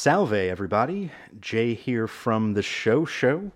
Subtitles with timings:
[0.00, 1.10] Salve, everybody.
[1.40, 3.50] Jay here from the Show Show.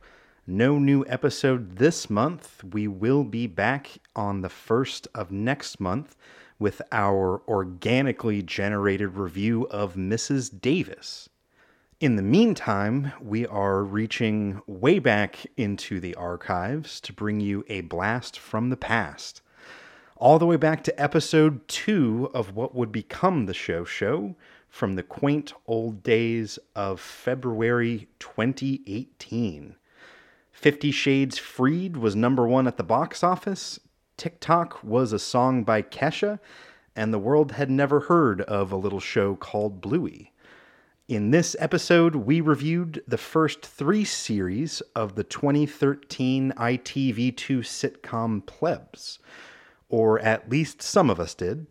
[0.45, 2.65] No new episode this month.
[2.65, 6.17] We will be back on the first of next month
[6.58, 10.60] with our organically generated review of Mrs.
[10.60, 11.28] Davis.
[12.01, 17.83] In the meantime, we are reaching way back into the archives to bring you a
[17.83, 19.43] blast from the past.
[20.16, 24.34] All the way back to episode two of what would become the show show
[24.73, 29.77] from the quaint old days of February 2018.
[30.51, 33.79] Fifty Shades Freed was number one at the box office.
[34.16, 36.41] TikTok was a song by Kesha,
[36.97, 40.33] and the world had never heard of a little show called Bluey.
[41.07, 49.19] In this episode, we reviewed the first three series of the 2013 ITV2 sitcom Plebs,
[49.91, 51.66] or at least some of us did.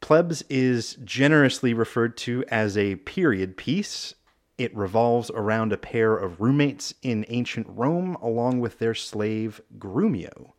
[0.00, 4.14] Plebs is generously referred to as a period piece.
[4.58, 10.52] It revolves around a pair of roommates in ancient Rome along with their slave Grumio.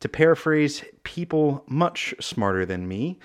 [0.00, 3.18] To paraphrase people much smarter than me,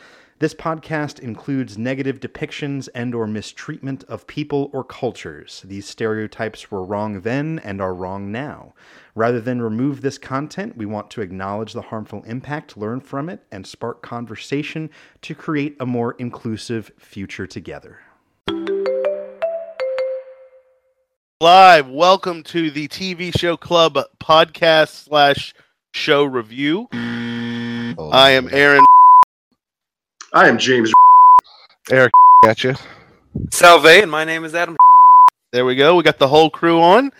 [0.43, 5.61] this podcast includes negative depictions and or mistreatment of people or cultures.
[5.63, 8.73] These stereotypes were wrong then and are wrong now.
[9.15, 13.45] Rather than remove this content, we want to acknowledge the harmful impact, learn from it,
[13.53, 14.89] and spark conversation
[15.21, 18.01] to create a more inclusive future together.
[21.39, 25.53] Live, welcome to the TV Show Club podcast slash
[25.93, 26.89] show review.
[26.91, 28.83] Oh, I am Aaron.
[30.35, 30.91] I am James.
[31.91, 32.11] Eric,
[32.43, 32.73] at you.
[33.51, 34.75] Salve, and my name is Adam.
[35.51, 35.95] There we go.
[35.95, 37.11] We got the whole crew on.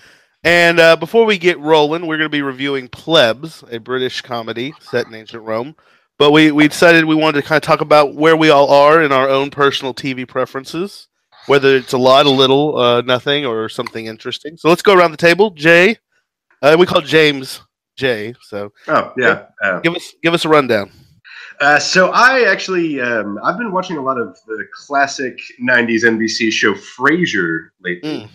[0.44, 4.74] And uh, before we get rolling, we're going to be reviewing Plebs, a British comedy
[4.80, 5.76] set in ancient Rome.
[6.18, 9.04] But we, we decided we wanted to kind of talk about where we all are
[9.04, 11.08] in our own personal TV preferences,
[11.46, 14.58] whether it's a lot, a little, uh, nothing, or something interesting.
[14.58, 15.52] So let's go around the table.
[15.52, 15.98] Jay,
[16.64, 17.62] uh, we call James
[17.96, 18.34] Jay.
[18.42, 19.46] So Oh yeah.
[19.64, 20.92] Uh, give us give us a rundown.
[21.64, 26.52] Uh, so I actually um, I've been watching a lot of the classic '90s NBC
[26.52, 28.22] show Frasier lately.
[28.22, 28.30] Mm.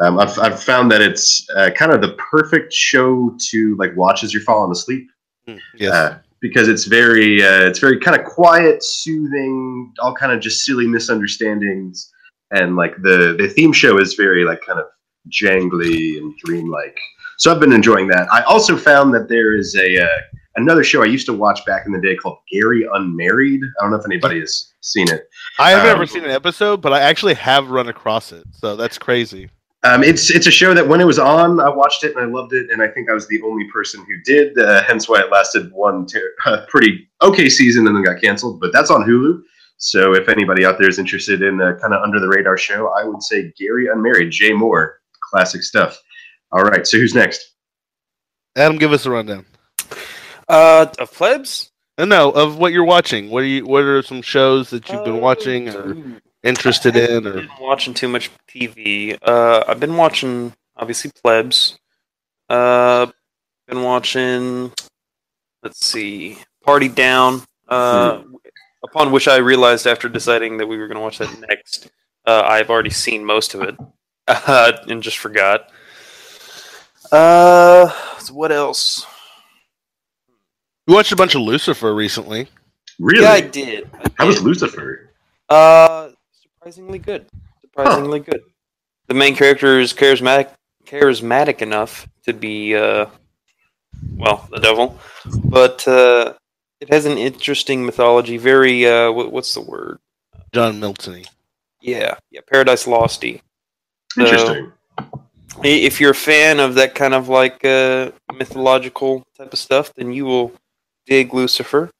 [0.00, 4.24] Um, I've, I've found that it's uh, kind of the perfect show to like watch
[4.24, 5.08] as you're falling asleep
[5.48, 5.92] Mm, Yes.
[5.92, 10.64] uh, because it's very uh, it's very kind of quiet, soothing, all kind of just
[10.64, 12.12] silly misunderstandings,
[12.50, 14.86] and like the the theme show is very like kind of
[15.30, 16.98] jangly and dreamlike.
[17.38, 18.28] So I've been enjoying that.
[18.32, 20.18] I also found that there is a uh,
[20.56, 23.60] another show I used to watch back in the day called Gary Unmarried.
[23.62, 25.28] I don't know if anybody has seen it.
[25.58, 28.44] I have um, never seen an episode, but I actually have run across it.
[28.52, 29.50] So that's crazy.
[29.82, 32.26] Um, it's it's a show that when it was on, I watched it and I
[32.26, 34.58] loved it, and I think I was the only person who did.
[34.58, 38.60] Uh, hence why it lasted one ter- uh, pretty okay season and then got canceled.
[38.60, 39.42] But that's on Hulu.
[39.78, 42.88] So if anybody out there is interested in a kind of under the radar show,
[42.98, 46.00] I would say Gary Unmarried, Jay Mohr, classic stuff.
[46.50, 47.54] All right, so who's next?
[48.56, 49.44] Adam, give us a rundown.
[50.48, 51.70] Uh, of plebs.
[51.98, 53.30] Uh, No, of what you're watching.
[53.30, 53.66] What are you?
[53.66, 55.96] What are some shows that you've been watching or
[56.42, 57.26] interested I in?
[57.26, 59.18] Or been watching too much TV.
[59.22, 61.78] Uh, I've been watching obviously plebs.
[62.48, 63.06] Uh,
[63.66, 64.72] been watching.
[65.62, 67.42] Let's see, Party Down.
[67.68, 68.22] Uh,
[68.84, 71.90] upon which I realized after deciding that we were going to watch that next,
[72.26, 73.74] uh, I've already seen most of it,
[74.28, 75.72] uh, and just forgot.
[77.10, 77.88] Uh,
[78.20, 79.04] so what else?
[80.86, 82.48] You watched a bunch of Lucifer recently.
[82.98, 83.22] Really?
[83.24, 83.90] Yeah, I did.
[83.94, 84.42] I How was.
[84.42, 85.10] Lucifer?
[85.48, 87.26] Uh, surprisingly good.
[87.60, 88.42] Surprisingly good.
[89.08, 90.50] The main character is charismatic,
[90.86, 93.06] charismatic enough to be, uh,
[94.16, 94.98] well, the devil,
[95.44, 96.34] but uh,
[96.80, 98.36] it has an interesting mythology.
[98.36, 99.98] Very, uh, what, what's the word?
[100.52, 101.24] John Milton.
[101.80, 103.42] Yeah, yeah, Paradise Losty.
[104.18, 104.72] Interesting.
[105.62, 109.92] i- if you're a fan of that kind of like uh, mythological type of stuff,
[109.94, 110.52] then you will
[111.06, 111.90] dig Lucifer.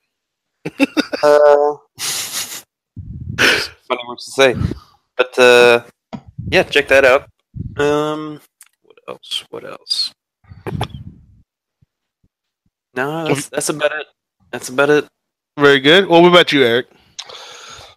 [1.22, 1.76] uh,
[3.86, 4.56] funny words to say,
[5.16, 5.84] but uh,
[6.50, 7.28] yeah, check that out.
[7.76, 8.40] Um,
[8.82, 9.44] what else?
[9.50, 10.12] What else?
[12.94, 14.06] No, that's, that's about it.
[14.50, 15.06] That's about it.
[15.58, 16.08] Very good.
[16.08, 16.86] Well, what about you, Eric?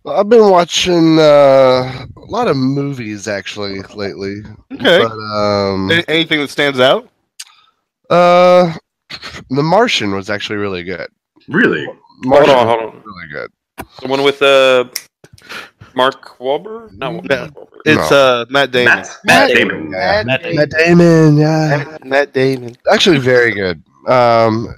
[0.05, 4.37] I've been watching uh, a lot of movies actually lately.
[4.71, 5.03] Okay.
[5.03, 7.09] But um, anything that stands out?
[8.09, 8.73] uh,
[9.49, 11.07] The Martian was actually really good.
[11.47, 11.85] Really?
[12.25, 13.03] Hold on, hold on.
[13.03, 13.51] really good.
[14.01, 14.85] The one with uh,
[15.95, 16.91] Mark Wahlberg?
[16.93, 17.49] No, No.
[17.85, 18.97] It's uh Matt Damon.
[18.97, 19.91] Matt, Matt Damon.
[19.91, 20.23] Yeah.
[20.25, 20.55] Matt Damon.
[20.57, 21.97] Matt Damon, yeah.
[22.03, 22.75] Matt Damon.
[22.91, 23.81] Actually, very good.
[24.07, 24.75] Um,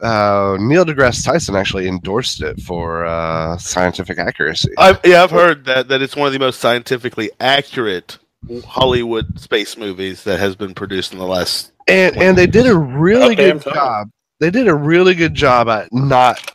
[0.00, 4.70] uh, Neil deGrasse Tyson actually endorsed it for uh, scientific accuracy.
[4.78, 8.18] I've, yeah, I've heard that that it's one of the most scientifically accurate
[8.66, 11.72] Hollywood space movies that has been produced in the last.
[11.86, 14.10] and and they did a really Okay, good telling job.
[14.40, 16.54] They did a really good job at not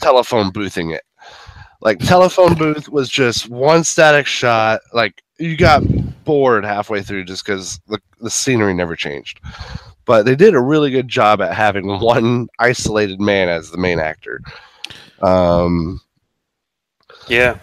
[0.00, 1.02] telephone boothing it.
[1.80, 4.80] Like telephone booth was just one static shot.
[4.92, 5.82] Like you got
[6.24, 9.40] bored halfway through just because the the scenery never changed.
[10.04, 13.98] But they did a really good job at having one isolated man as the main
[14.00, 14.40] actor.
[15.22, 16.00] Um,
[17.28, 17.58] Yeah,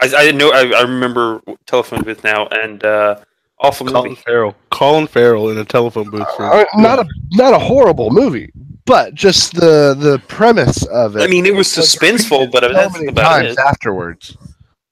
[0.00, 0.50] I, I know.
[0.50, 3.20] I, I remember telephone booth now and uh,
[3.60, 4.20] awful Colin movie.
[4.22, 4.56] Farrell.
[4.70, 6.28] Colin Farrell in a telephone booth.
[6.36, 8.50] For, uh, not a not a horrible movie,
[8.86, 11.22] but just the the premise of it.
[11.22, 13.58] I mean, it was was suspenseful, but so that's many about times it.
[13.58, 14.36] afterwards.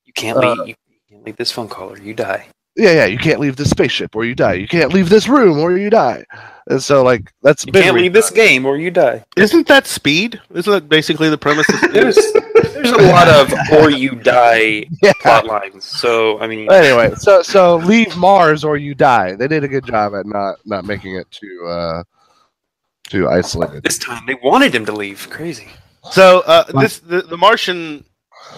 [0.04, 0.76] You can't uh, leave.
[0.88, 2.46] You can't leave this phone call or you die.
[2.76, 4.54] Yeah, yeah, you can't leave this spaceship or you die.
[4.54, 6.24] You can't leave this room or you die.
[6.68, 9.24] And so, like, that's a You big can't leave this game or you die.
[9.36, 10.40] Isn't that Speed?
[10.54, 11.92] Isn't that basically the premise of Speed?
[11.92, 12.32] There's
[12.72, 15.12] there's a lot of or you die Yeah.
[15.20, 15.84] plot lines.
[15.84, 19.34] So I mean, Anyway, so so leave Mars or you die.
[19.34, 22.02] They did a good job at not not making it too uh
[23.08, 23.82] too isolated.
[23.82, 25.28] this time they wanted him to leave.
[25.30, 25.68] Crazy.
[26.10, 28.04] So uh, this the, the Martian,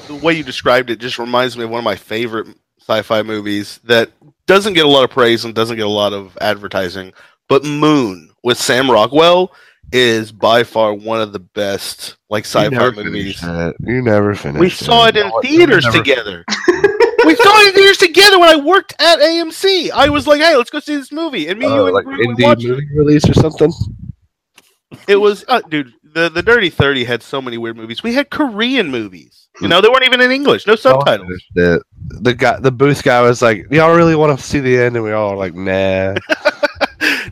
[0.07, 2.49] the way you described it, just reminds me of one of my favorite
[2.81, 4.11] sci-fi movies that
[4.47, 7.13] doesn't get a lot of praise and doesn't get a lot of advertising.
[7.55, 9.53] But Moon with Sam Rockwell
[9.93, 13.41] is by far one of the best like sci-fi movies.
[13.45, 14.59] You never finished.
[14.59, 16.45] We saw it in No, theaters together.
[17.25, 19.93] we saw it in theaters together when I worked at AMC.
[19.93, 22.07] I was like, "Hey, let's go see this movie," and me, Uh, you, and like
[22.07, 22.71] indie watched it.
[22.71, 23.73] movie release or something.
[25.07, 25.93] It was, uh, dude.
[26.13, 28.03] The the Dirty Thirty had so many weird movies.
[28.03, 29.47] We had Korean movies.
[29.61, 30.67] You know, they weren't even in English.
[30.67, 31.41] No subtitles.
[31.55, 31.81] The,
[32.21, 35.05] the guy, the booth guy was like, "Y'all really want to see the end?" And
[35.05, 36.15] we all were like, "Nah."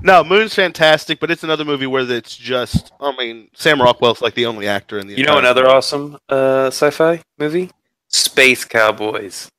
[0.03, 2.93] no, Moon's fantastic, but it's another movie where it's just.
[3.01, 5.15] I mean, Sam Rockwell's like the only actor in the.
[5.15, 5.75] You know another movie.
[5.75, 7.71] awesome uh, sci-fi movie?
[8.09, 9.51] Space Cowboys.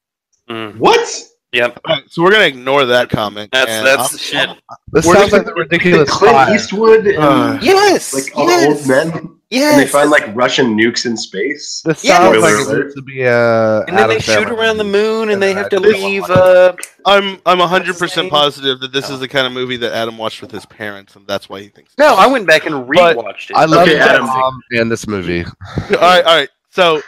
[0.49, 1.23] Mm, What?
[1.53, 3.51] Yep, All right, so we're gonna ignore that comment.
[3.51, 4.50] that's that's I'm- the shit.
[4.91, 6.53] This We're sounds like the ridiculous Clint plot.
[6.55, 9.11] Eastwood and Uh, Yes, like all the old men,
[9.51, 11.81] and they find like Russian nukes in space.
[11.85, 12.17] This Yeah.
[12.17, 13.81] sounds Spoiler like it to be a.
[13.85, 16.23] and then they shoot Sandler around the moon, and they have to leave.
[16.29, 16.73] Uh,
[17.05, 19.13] I'm I'm 100 percent positive that this Oh.
[19.15, 21.69] is the kind of movie that Adam watched with his parents, and that's why he
[21.69, 21.94] thinks.
[21.97, 23.55] no, I went back and But rewatched it.
[23.55, 24.25] I love Okay, Adam.
[24.27, 25.44] mom and this movie.
[25.45, 26.50] all right, all right.
[26.71, 27.01] So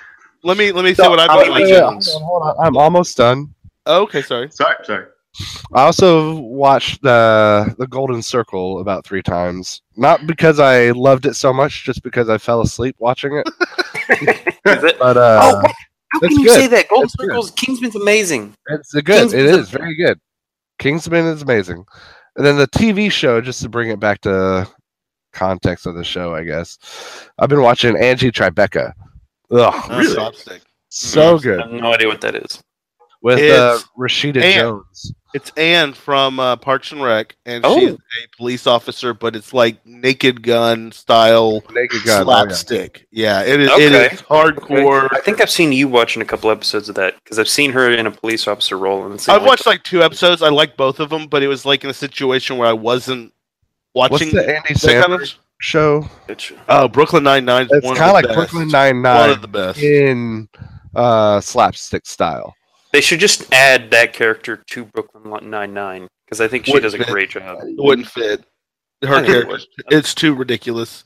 [0.43, 1.67] let me let me say what I've I'll been let watching.
[1.69, 2.67] you- Yeah, hold on, hold on.
[2.67, 3.49] I'm almost done.
[3.85, 4.49] Oh, okay, sorry.
[4.51, 5.05] Sorry, sorry.
[5.73, 9.81] I also watched the the Golden Circle about three times.
[9.97, 13.47] Not because I loved it so much, just because I fell asleep watching it.
[14.65, 14.97] Is it?
[14.97, 15.71] But uh, oh, what?
[16.13, 16.53] how can you good.
[16.53, 16.87] say that?
[16.87, 17.27] Golden It's good.
[17.27, 18.55] Circle's Kingsman's amazing.
[18.69, 19.15] it's a good.
[19.15, 20.19] It Kingsman's is very good.
[20.79, 21.85] Kingsman is amazing,
[22.37, 23.41] and then the TV show.
[23.41, 24.67] Just to bring it back to
[25.33, 26.77] context of the show, I guess
[27.39, 28.93] I've been watching Angie Tribeca.
[29.51, 30.13] Ugh, Uh, Really?
[30.13, 30.61] Slapstick.
[30.89, 32.61] so I good have no idea what that is.
[33.25, 35.13] With uh, Rashida and- Jones.
[35.33, 37.77] It's Anne from uh, Parks and Rec, and Oh.
[37.77, 37.97] she's a
[38.37, 42.25] police officer, but it's like Naked Gun style Naked Gun.
[42.25, 42.39] oh, yeah.
[42.43, 43.05] slapstick.
[43.11, 43.41] yeah.
[43.43, 43.69] it is.
[43.71, 44.15] It Okay.
[44.15, 45.09] is hardcore.
[45.11, 47.91] I think I've seen you watching a couple episodes of that because I've seen her
[47.91, 49.03] in a police officer role.
[49.05, 50.41] And it's I've watched like two episodes.
[50.41, 53.33] I like both of them, but it was like in a situation where I wasn't
[53.91, 55.29] What's watching the Andy that kind of.
[55.59, 56.07] show?
[56.69, 57.67] Oh, Brooklyn Nine Nine.
[57.71, 58.35] It's kind of of the like best.
[58.37, 59.79] Brooklyn Nine One Nine of the best.
[59.79, 60.47] in
[60.95, 62.55] uh, slapstick style.
[62.95, 66.93] They should just add that character to Brooklyn Nine Nine because I think she Wouldn't
[66.93, 67.07] does a fit.
[67.07, 67.57] great job.
[67.61, 68.45] It wouldn't fit.
[69.03, 69.67] Her I think it character.
[69.91, 71.03] It's too ridiculous.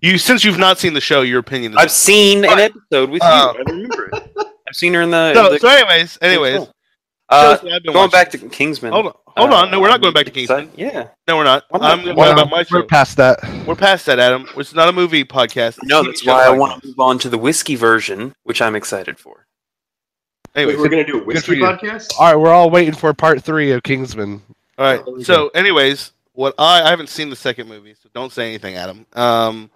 [0.00, 1.78] You since you've not seen the show, your opinion is.
[1.78, 3.54] I've seen an episode with Oh.
[3.56, 3.64] you.
[3.66, 4.30] I remember it.
[4.68, 5.34] I've seen her in the.
[5.34, 6.60] so, the so anyways, anyways.
[7.28, 8.10] uh, I've been going watching.
[8.12, 8.92] back to Kingsman.
[8.92, 9.70] Hold on, hold uh, on.
[9.72, 10.70] No, we're not going back to Kingsman.
[10.76, 11.64] Yeah, No, we're not.
[11.72, 11.82] Not?
[11.82, 13.40] I'm going Well, about my we're past that.
[13.66, 14.46] We're past that, Adam.
[14.56, 15.78] It's not a movie podcast.
[15.78, 18.62] It's no, that's show why I want to move on to the whiskey version, which
[18.62, 19.46] I'm excited for.
[20.54, 22.12] Anyways, Wait, we're gonna do a for whiskey podcast.
[22.18, 24.42] All right, we're all waiting for part three of Kingsman.
[24.78, 25.04] all right.
[25.04, 28.48] There we So, anyways, what I I haven't seen the second movie, so don't say
[28.48, 29.06] anything, Adam.
[29.14, 29.70] Um,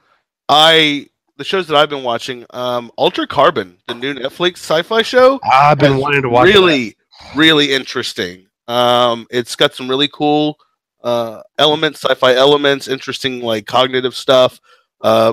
[0.49, 5.39] I the shows that I've been watching, um, Altered Carbon, the new Netflix sci-fi show.
[5.51, 6.47] I've been wanting to watch.
[6.47, 6.97] really
[7.35, 10.59] really interesting um it's got some really cool
[11.03, 14.61] uh elements sci-fi elements interesting like cognitive stuff
[15.01, 15.33] uh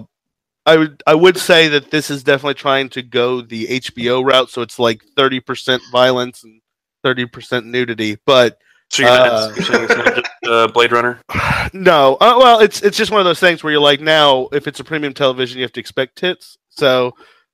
[0.65, 4.49] i would i would say that this is definitely trying to go the hbo route
[4.49, 6.61] so it's like 30% violence and
[7.05, 8.57] 30% nudity but
[8.89, 11.19] So you're, not, Uh, you're saying it's not just uh, Blade Runner?
[11.73, 14.67] no uh, well it's it's just one of those things where you're like now if
[14.67, 17.11] it's a premium television you have to expect tits so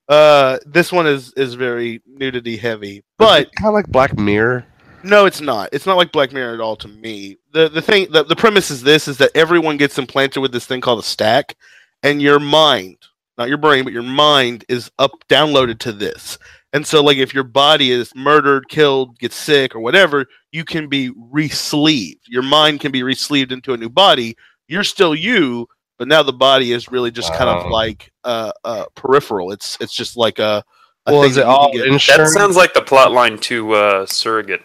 [0.10, 4.66] uh this one is is very nudity heavy but kind of like Black Mirror.
[5.02, 5.70] No, it's not.
[5.72, 7.38] It's not like Black Mirror at all to me.
[7.54, 10.66] The the thing the, the premise is this is that everyone gets implanted with this
[10.66, 11.56] thing called a stack
[12.04, 12.98] and your mind,
[13.38, 16.38] not your brain, but your mind is up downloaded to this.
[16.72, 20.88] And so, like, if your body is murdered, killed, gets sick, or whatever, you can
[20.88, 22.28] be re-sleeved.
[22.28, 24.38] Your mind can be re-sleeved into a new body.
[24.68, 28.86] You're still you, but now the body is really just kind of like uh, uh,
[28.96, 29.52] peripheral.
[29.52, 30.64] It's it's just like a.
[31.08, 33.74] a Well, thing is it that all get- That sounds like the plot line to
[33.74, 34.62] uh, Surrogate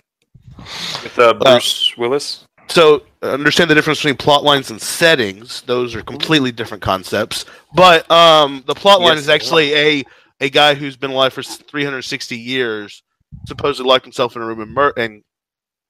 [0.58, 2.44] with uh, Bruce Willis.
[2.68, 5.62] So understand the difference between plot lines and settings.
[5.62, 7.44] Those are completely different concepts.
[7.74, 10.04] But um the plot line Yes, is actually a
[10.40, 13.02] a guy who's been alive for 360 years
[13.46, 15.22] supposedly locked himself in a room and, mur- and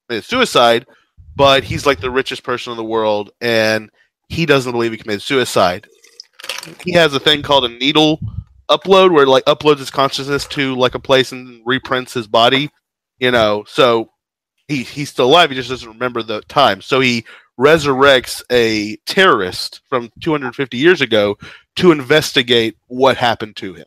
[0.09, 0.87] committed suicide
[1.37, 3.90] but he's like the richest person in the world and
[4.28, 5.87] he doesn't believe he committed suicide.
[6.85, 8.21] He has a thing called a needle
[8.71, 12.71] upload where like uploads his consciousness to like a place and reprints his body
[13.19, 13.64] you know?
[13.66, 14.11] So
[14.68, 15.50] he he's still alive.
[15.50, 16.80] He just doesn't remember the time.
[16.80, 17.25] So he
[17.59, 21.38] resurrects a terrorist from 250 years ago
[21.76, 23.87] to investigate what happened to him.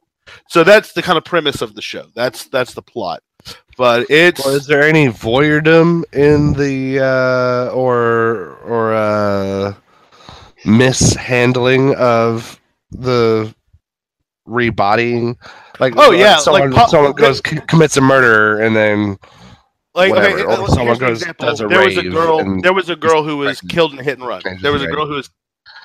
[0.50, 2.08] So that's the kind of premise of the show.
[2.16, 3.24] That's that's the plot.
[3.78, 9.74] But it's Well, is there any voyeurdom in the uh, or or uh,
[10.66, 12.60] mishandling of
[12.92, 13.54] the
[14.46, 15.38] rebodying?
[15.80, 19.18] Like, Oh, yeah, someone, like someone goes c- commits a murder and then
[19.98, 21.48] like whatever, okay, or someone goes- example.
[21.48, 22.62] does a there was a girl.
[22.62, 24.42] There was a girl who was killed in a hit and run.
[24.62, 25.30] There was a girl who was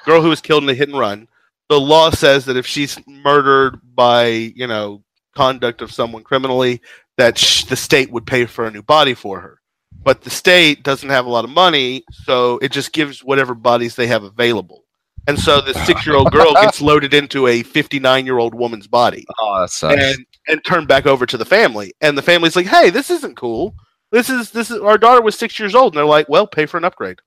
[0.05, 1.29] girl who was killed in a hit and run.
[1.69, 5.03] The law says that if she's murdered by you know
[5.35, 6.83] conduct of someone criminally,
[7.17, 9.59] that sh- the state would pay for a new body for her.
[10.05, 13.95] But the state doesn't have a lot of money, so it just gives whatever bodies
[13.95, 14.85] they have available.
[15.29, 20.03] And so the six-year-old girl gets loaded into a 59-year-old woman's body oh, that sucks.
[20.03, 21.95] and and turned back over to the family.
[22.01, 23.75] And the family's like, "Hey, this isn't cool.
[24.13, 26.67] This is this is our daughter was six years old." And they're like, "Well, pay
[26.67, 27.19] for an upgrade."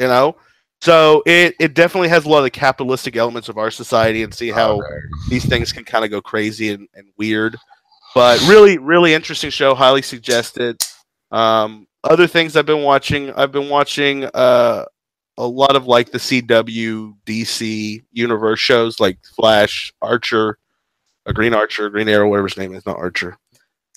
[0.00, 0.36] You know,
[0.80, 4.32] so it it definitely has a lot of the capitalistic elements of our society, and
[4.34, 4.96] see how Okay.
[5.28, 7.56] these things can kind of go crazy and, and weird.
[8.14, 9.74] But really, really interesting show.
[9.74, 10.80] Highly suggested.
[11.30, 13.30] Um, other things I've been watching.
[13.34, 14.84] I've been watching uh,
[15.36, 20.58] a lot of like the CW, DC universe shows like Flash, Archer,
[21.26, 23.36] a Green Archer, Green Arrow, whatever his name is, not Archer.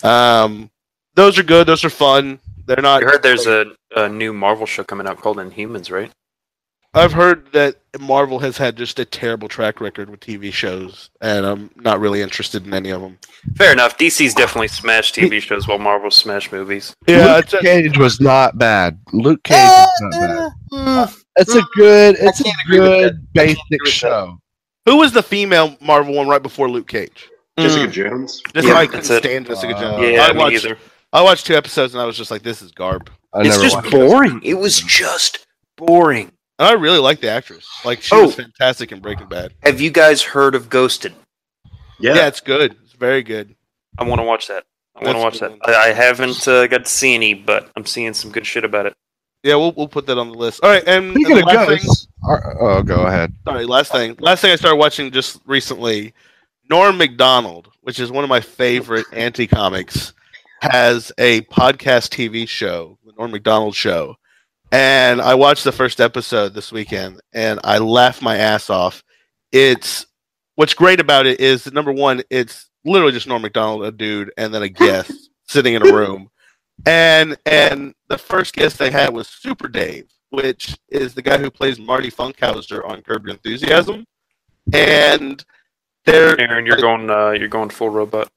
[0.02, 0.70] Um,
[1.14, 1.66] those are good.
[1.66, 2.38] Those are fun.
[2.66, 3.02] They're not.
[3.02, 3.66] You heard there's a,
[3.96, 6.10] a new Marvel show coming out called Inhumans, right?
[6.94, 11.46] I've heard that Marvel has had just a terrible track record with TV shows, and
[11.46, 13.18] I'm not really interested in any of them.
[13.56, 13.96] Fair enough.
[13.96, 16.94] DC's definitely smashed TV shows while Marvel smashed movies.
[17.06, 18.98] Yeah, Luke it's a, Cage was not bad.
[19.14, 19.90] Luke Cage was
[20.20, 21.14] not bad.
[21.36, 22.16] It's a good.
[22.20, 23.40] It's a can't agree with good that.
[23.42, 24.38] I can't agree basic show.
[24.84, 27.28] who was the female Marvel one right before Luke Cage?
[27.58, 27.92] Jessica Mm.
[27.92, 28.42] Jones.
[28.54, 29.22] Just Yeah, I couldn't that's it.
[29.24, 30.12] stand Jessica Uh, Jones.
[30.12, 30.64] Yeah, I me watched.
[30.66, 30.78] either.
[31.12, 33.76] I watched two episodes and I was just like, "This is garb." I It's just
[33.76, 33.92] watched it.
[33.92, 34.40] boring.
[34.42, 36.32] It was just boring.
[36.58, 37.66] And I really like the actress.
[37.84, 38.26] Like she Oh.
[38.26, 39.52] was fantastic in Breaking Bad.
[39.62, 41.14] Have you guys heard of Ghosted?
[41.98, 42.14] Yeah.
[42.14, 42.76] Yeah, it's good.
[42.84, 43.54] It's very good.
[43.98, 44.64] I want to watch that.
[44.96, 45.52] I want to watch that.
[45.64, 48.86] I, I haven't uh, got to see any, but I'm seeing some good shit about
[48.86, 48.94] it.
[49.42, 50.60] Yeah, we'll we'll put that on the list.
[50.62, 53.32] All right, and, and Speaking the of last thing, ghosts, are- oh, go ahead.
[53.44, 54.14] sorry, last thing.
[54.20, 56.14] Last thing I started watching just recently,
[56.70, 60.12] Norm Macdonald, which is one of my favorite anti comics,
[60.62, 64.14] has a podcast TV show, the Norm Macdonald Show,
[64.70, 69.02] and I watched the first episode this weekend, and I laughed my ass off.
[69.50, 70.06] It's
[70.54, 74.30] what's great about it is that number one, it's literally just Norm Macdonald, a dude,
[74.36, 76.30] and then a guest sitting in a room,
[76.86, 81.50] and and the first guest they had was Super Dave, which is the guy who
[81.50, 84.04] plays Marty Funkhouser on Curb Your Enthusiasm,
[84.72, 85.44] and
[86.04, 87.10] they're Aaron, you're going.
[87.10, 88.30] Uh, you're going full robot.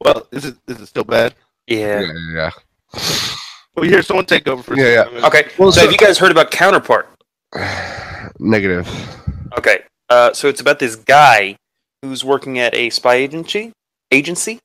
[0.00, 1.34] Well, is it is it still bad?
[1.66, 2.00] Yeah.
[2.00, 2.50] Yeah, yeah.
[3.76, 5.24] Well, here, someone take over for a Yeah, second.
[5.24, 5.48] Okay.
[5.58, 7.08] Well, so, so- have you guys heard about Counterpart?
[8.38, 8.86] Negative.
[9.58, 9.80] Okay.
[10.08, 11.56] Uh, so it's about this guy
[12.02, 13.72] who's working at a spy agency
[14.10, 14.58] agency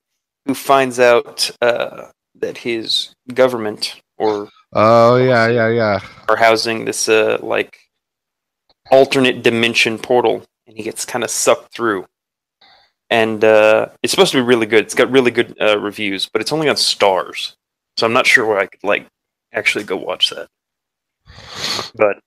[0.45, 2.07] who finds out uh,
[2.39, 5.99] that his government or Oh yeah, yeah, yeah.
[6.27, 7.77] are housing this uh, like
[8.91, 12.05] alternate dimension portal, and he gets kind of sucked through.
[13.15, 14.83] And uh, it's supposed to be really good.
[14.83, 17.55] It's got really good uh, reviews, but it's only on Starz,
[17.95, 19.07] so I'm not sure where I could like
[19.53, 20.49] actually go watch that.
[21.95, 22.19] But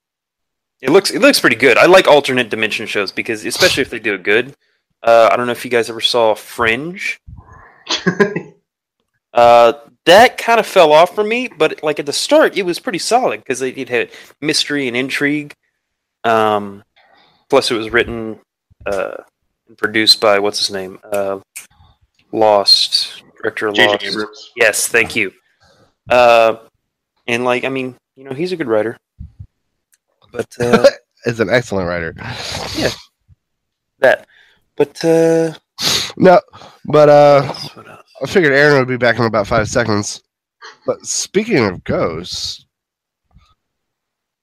[0.80, 1.76] it looks it looks pretty good.
[1.76, 4.54] I like alternate dimension shows because especially if they do it good.
[5.02, 7.20] Uh, I don't know if you guys ever saw Fringe.
[9.34, 9.74] Uh,
[10.06, 12.98] that kind of fell off for me, but like at the start, it was pretty
[12.98, 15.54] solid because it, it had mystery and intrigue.
[16.24, 16.82] Um,
[17.50, 18.40] plus, it was written
[18.86, 19.18] uh,
[19.68, 21.40] and produced by what's his name, uh,
[22.32, 23.88] Lost director of J.J.
[23.88, 24.04] Lost.
[24.04, 24.52] Abrams.
[24.56, 25.32] Yes, thank you.
[26.10, 26.56] Uh,
[27.26, 28.96] and like, I mean, you know, he's a good writer.
[30.32, 30.86] But uh,
[31.24, 32.14] is an excellent writer.
[32.76, 32.90] Yeah,
[34.00, 34.26] that.
[34.76, 35.54] But uh
[36.16, 36.40] No,
[36.84, 38.02] but uh, what else, what else?
[38.22, 40.22] I figured Aaron would be back in about five seconds.
[40.86, 42.66] But speaking of ghosts,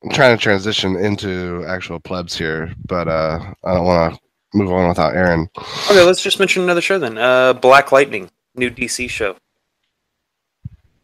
[0.03, 4.19] I'm trying to transition into actual plebs here, but uh, I don't want to
[4.55, 5.47] move on without Aaron.
[5.57, 7.17] Okay, let's just mention another show then.
[7.17, 9.35] Uh Black Lightning, new DC show.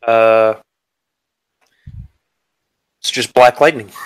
[0.05, 0.55] Uh
[2.99, 3.91] It's just Black Lightning.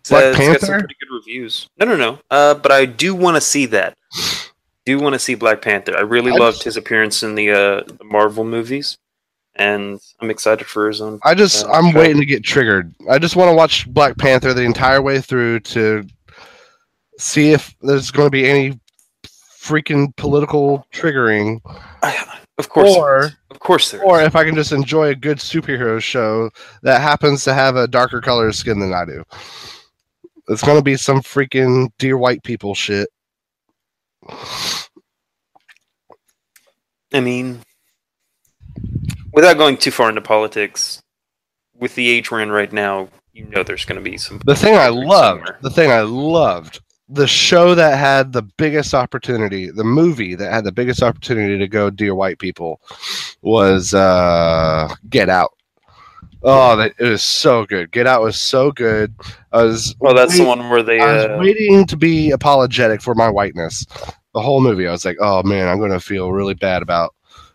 [0.00, 0.78] It's, Black uh, it's got some Panther?
[0.78, 1.68] pretty good reviews.
[1.78, 2.18] No, no, no.
[2.30, 3.94] Uh, but I do want to see that.
[4.86, 5.94] Do want to see Black Panther.
[5.94, 8.96] I really I loved just- his appearance in the uh, the Marvel movies,
[9.56, 11.20] and I'm excited for his own.
[11.22, 11.98] I just Uh, I'm okay.
[11.98, 12.94] waiting to get triggered.
[13.10, 16.06] I just want to watch Black Panther the entire way through to
[17.20, 18.78] see if there's going to be any
[19.60, 21.60] freaking political triggering,
[22.58, 24.06] Of course, or of course, there is.
[24.06, 26.50] or if I can just enjoy a good superhero show
[26.82, 29.22] that happens to have a darker color of skin than I do.
[30.48, 33.08] It's going to be some freaking dear white people shit.
[37.12, 37.60] I mean,
[39.32, 41.02] without going too far into politics,
[41.74, 44.40] with the age we're in right now, you know there's going to be some.
[44.44, 45.06] The thing I somewhere.
[45.06, 46.80] loved, the thing I loved,
[47.12, 51.66] the show that had the biggest opportunity, the movie that had the biggest opportunity to
[51.66, 52.80] go dear white people
[53.42, 55.50] was uh Get Out.
[56.42, 57.90] Oh, that it was so good.
[57.90, 59.14] Get Out was so good.
[59.52, 61.00] I was Well, that's the one where they.
[61.00, 63.84] I was Uh, waiting to be apologetic for my whiteness.
[64.32, 67.14] The whole movie, I was like, "Oh man, I'm going to feel really bad about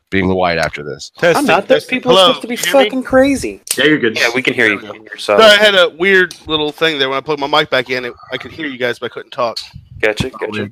[0.09, 1.67] being white after this." I'm not.
[1.67, 1.97] Those testing.
[1.99, 2.85] people are supposed to be can you hear me?
[2.85, 3.61] fucking crazy.
[3.77, 4.17] Yeah, you're good.
[4.17, 4.79] Yeah, we can hear you.
[4.79, 5.39] There we in your side.
[5.39, 8.05] Sorry, I had a weird little thing there when I put my mic back in.
[8.05, 9.57] It, I could hear you guys, but I couldn't talk.
[9.99, 10.71] Gotcha, gotcha.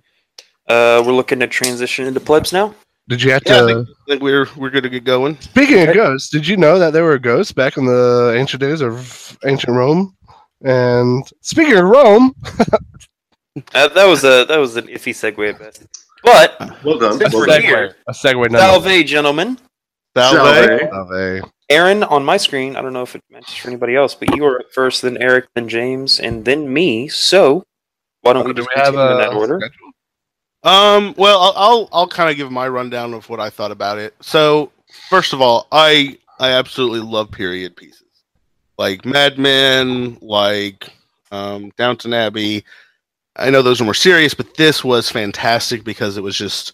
[0.67, 2.73] Uh, we're looking to transition into plebs now.
[3.09, 3.65] Did you have Yeah, I to?
[3.65, 5.37] think, I think we're we're good to get going.
[5.41, 8.79] Speaking of ghosts, did you know that there were ghosts back in the ancient days
[8.81, 10.15] of ancient Rome?
[10.63, 12.33] And speaking of Rome,
[13.75, 15.83] Uh, that was a that was an iffy segue at best.
[16.23, 17.17] But Well done.
[17.17, 17.61] Since Well we're done.
[17.61, 18.57] here- a segue number.
[18.59, 19.57] Salve, gentlemen.
[20.15, 20.37] Salve.
[20.37, 20.79] Salve.
[20.91, 21.51] Salve.
[21.69, 22.75] Aaron on my screen.
[22.75, 25.17] I don't know if it matches for anybody else, but you are up first, then
[25.21, 27.07] Eric, then James, and then me.
[27.07, 27.63] So
[28.21, 29.59] why don't we Do just we have continue in that order?
[29.59, 29.89] schedule?
[30.63, 33.97] Um, well, I'll I'll, I'll kind of give my rundown of what I thought about
[33.97, 34.13] it.
[34.21, 34.71] So,
[35.09, 38.03] first of all, I I absolutely love period pieces,
[38.77, 40.87] like Mad Men, like
[41.31, 42.63] um, Downton Abbey.
[43.35, 46.73] I know those are more serious, but this was fantastic because it was just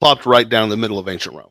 [0.00, 1.50] plopped right down the middle of ancient Rome.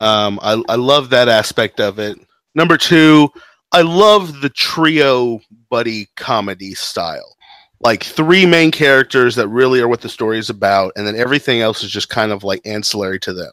[0.00, 2.18] Um, I I love that aspect of it.
[2.54, 3.30] Number two,
[3.72, 5.40] I love the trio
[5.70, 7.36] buddy comedy style
[7.80, 11.60] like three main characters that really are what the story is about, and then everything
[11.60, 13.52] else is just kind of like ancillary to them.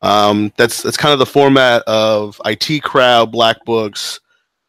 [0.00, 4.20] Um, that's that's kind of the format of IT Crowd, Black Books,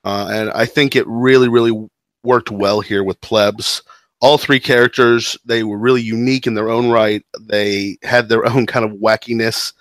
[0.04, 1.90] uh, and I think it really really
[2.24, 3.84] worked well here with Plebs.
[4.22, 7.26] All three characters they were really unique in their own right.
[7.40, 9.74] They had their own kind of wackiness,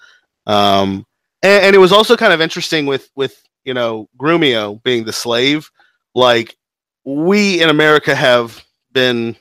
[0.47, 1.07] um,
[1.43, 5.13] and, and it was also kind of interesting with with you know Grumio being the
[5.13, 5.71] slave.
[6.15, 6.57] Like
[7.05, 9.37] we in America have been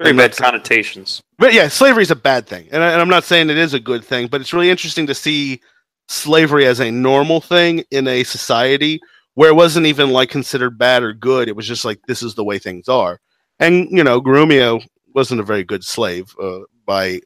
[0.00, 1.22] Very bad connotations.
[1.38, 3.74] but yeah, slavery is a bad thing, and, I, and I'm not saying it is
[3.74, 5.60] a good thing, but it's really interesting to see
[6.08, 9.00] slavery as a normal thing in a society
[9.34, 11.48] where it wasn't even like considered bad or good.
[11.48, 13.20] It was just like this is the way things are.
[13.60, 17.20] And you know, Grumio wasn't a very good slave uh, by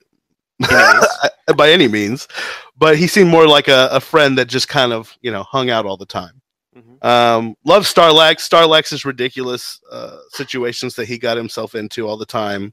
[1.57, 2.29] by any means,
[2.77, 5.71] but he seemed more like a, a friend that just kind of you know hung
[5.71, 6.41] out all the time.
[6.77, 7.05] Mhm.
[7.05, 8.49] Um, love Stylax.
[8.49, 12.73] Stylax's ridiculous uh, situations that he got himself into all the time.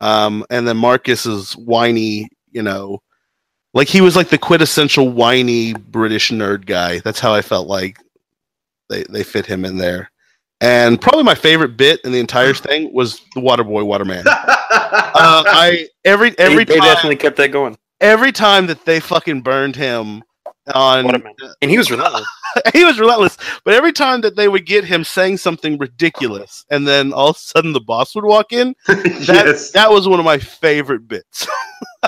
[0.00, 3.00] Um, and then Marcus's whiny, you know,
[3.74, 7.00] like he was like the quintessential whiny British nerd guy.
[7.00, 7.98] That's how I felt like
[8.88, 10.11] they they fit him in there.
[10.62, 14.24] And probably my favorite bit in the entire thing was the Waterboy Waterman.
[14.94, 17.76] Uh, I every every they, they definitely kept that going.
[18.00, 20.22] every time that they fucking burned him
[20.74, 21.34] on Waterman.
[21.60, 22.26] And he was relentless.
[22.74, 23.36] he was relentless.
[23.64, 27.36] But every time that they would get him saying something ridiculous, and then all of
[27.36, 31.06] a sudden the boss would walk in, that yes, that was one of my favorite
[31.08, 31.46] bits.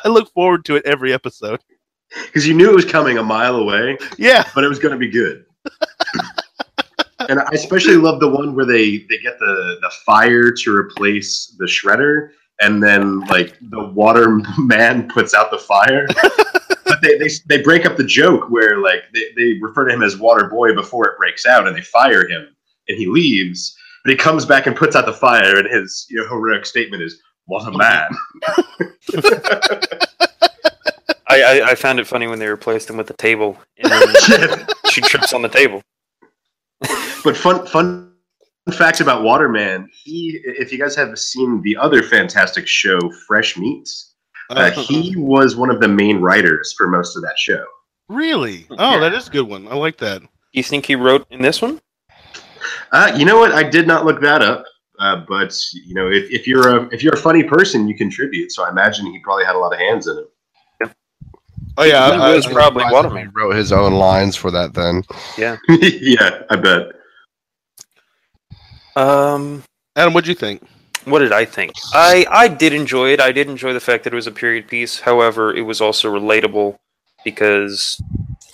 [0.04, 1.60] I look forward to it every episode.
[2.26, 4.98] because you knew it was coming a mile away, Yeah, but it was going to
[4.98, 5.44] be good.
[7.28, 11.54] And I especially love the one where they they get the the fire to replace
[11.58, 16.06] the shredder, and then like the water man puts out the fire.
[16.84, 20.02] but they, they they break up the joke where like they, they refer to him
[20.02, 22.48] as water boy before it breaks out, and they fire him,
[22.88, 23.76] and he leaves.
[24.04, 27.02] But he comes back and puts out the fire, and his you know, heroic statement
[27.02, 28.08] is, "What a man!"
[31.26, 33.92] I, I, I found it funny when they replaced him with the table, and
[34.90, 35.82] she trips on the table.
[37.24, 38.12] But fun fun
[38.72, 44.14] fact about Waterman, he if you guys have seen the other fantastic show, Fresh Meats,
[44.50, 47.64] uh, Uh, he was one of the main writers for most of that show.
[48.08, 48.66] really?
[48.70, 49.66] Oh, that is a good one.
[49.68, 50.20] I like that.
[50.20, 51.80] Do you think he wrote in this one?
[52.92, 53.52] Uh, you know what?
[53.52, 54.64] I did not look that up,
[54.98, 58.52] uh, but you know, if, if you're a if you're a funny person, you contribute.
[58.52, 60.28] So I imagine he probably had a lot of hands in it.
[61.76, 63.32] Oh yeah, It I- was I- probably He Waterman.
[63.34, 65.02] wrote his own lines for that then.
[65.38, 66.87] yeah, yeah, I bet.
[68.96, 69.64] Um,
[69.96, 70.62] Adam, what'd you think?
[71.06, 71.72] what did I think?
[71.92, 73.20] I I did enjoy it.
[73.20, 75.00] I did enjoy the fact that it was a period piece.
[75.00, 76.78] However, it was also relatable
[77.24, 78.00] because,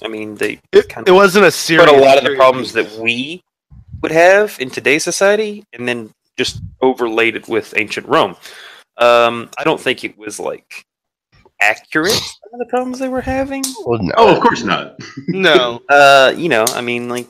[0.03, 1.87] I mean, they It, kind it of wasn't a serious.
[1.89, 2.91] put a lot of the problems piece.
[2.93, 3.45] that we
[4.03, 8.35] would have in today's society, and then just overlaid it with ancient Rome.
[8.97, 10.85] Um, I don't think it was like
[11.61, 13.63] accurate some of the problems they were having.
[13.85, 14.13] Well, no.
[14.17, 14.99] Oh, of course not.
[15.29, 15.81] no.
[15.89, 17.27] Uh, you know, I mean, like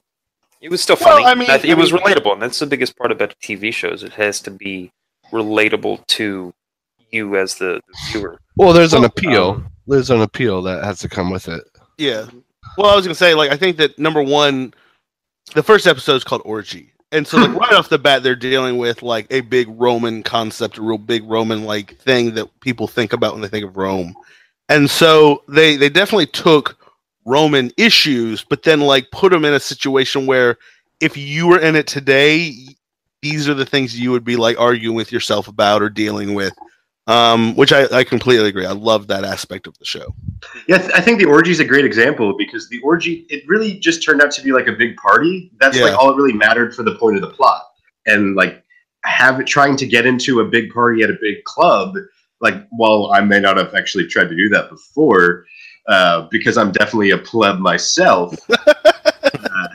[0.60, 1.26] it was still Well, funny.
[1.26, 4.02] I mean- it I was mean- relatable, and that's the biggest part about TV shows.
[4.02, 4.90] It has to be
[5.32, 6.52] relatable to
[7.10, 8.38] you as the, the viewer.
[8.56, 9.50] Well, there's an appeal.
[9.50, 11.62] um, there's an appeal that has to come with it.
[11.98, 12.26] Yeah.
[12.78, 14.72] Well, I was gonna say, like, I think that number one,
[15.54, 18.78] the first episode is called Orgy, and so like right off the bat, they're dealing
[18.78, 23.12] with like a big Roman concept, a real big Roman like thing that people think
[23.12, 24.14] about when they think of Rome,
[24.70, 26.78] and so they they definitely took
[27.26, 30.56] Roman issues, but then like put them in a situation where
[31.00, 32.54] if you were in it today,
[33.22, 36.54] these are the things you would be like arguing with yourself about or dealing with.
[37.06, 38.66] Um, which I, I completely agree.
[38.66, 40.14] I love that aspect of the show.
[40.68, 43.74] Yeah, th- I think the orgy is a great example because the orgy it really
[43.80, 45.50] just turned out to be like a big party.
[45.58, 45.86] That's Yeah.
[45.86, 47.64] like all it really mattered for the point of the plot,
[48.06, 48.62] and like
[49.02, 51.96] have it trying to get into a big party at a big club.
[52.40, 55.44] Like, while I may not have actually tried to do that before,
[55.88, 58.34] uh, because I'm definitely a pleb myself.
[58.66, 59.68] uh,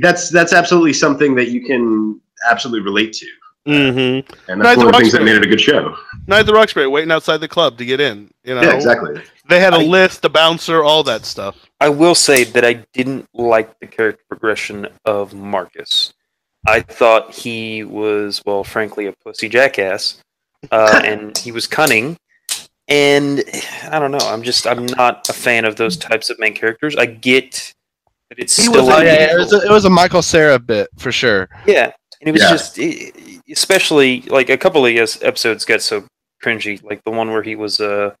[0.00, 3.26] that's that's absolutely something that you can absolutely relate to,
[3.66, 4.50] Mm-hmm.
[4.50, 5.24] and that's the one of the things that Roxbury.
[5.24, 5.96] made it a good show.
[6.26, 8.28] Night at the Roxbury, waiting outside the club to get in.
[8.44, 9.22] You know, Yeah, exactly.
[9.48, 11.56] They had a I- list, a bouncer, all that stuff.
[11.80, 16.12] I will say that I didn't like the character progression of Marcus.
[16.66, 20.22] I thought he was, well, frankly, a pussy jackass,
[20.70, 22.16] uh, and he was cunning.
[22.88, 23.42] And
[23.90, 24.18] I don't know.
[24.18, 26.96] I'm just I'm not a fan of those types of main characters.
[26.96, 27.72] I get
[28.28, 30.22] that it's He still was- a- yeah, yeah, it, was a, it was a Michael
[30.22, 31.48] Cera bit for sure.
[31.66, 32.50] Yeah, and it was Yeah.
[32.50, 32.78] just,
[33.50, 36.04] especially like a couple of yes, episodes got so
[36.44, 38.14] cringy, like the one where he was uh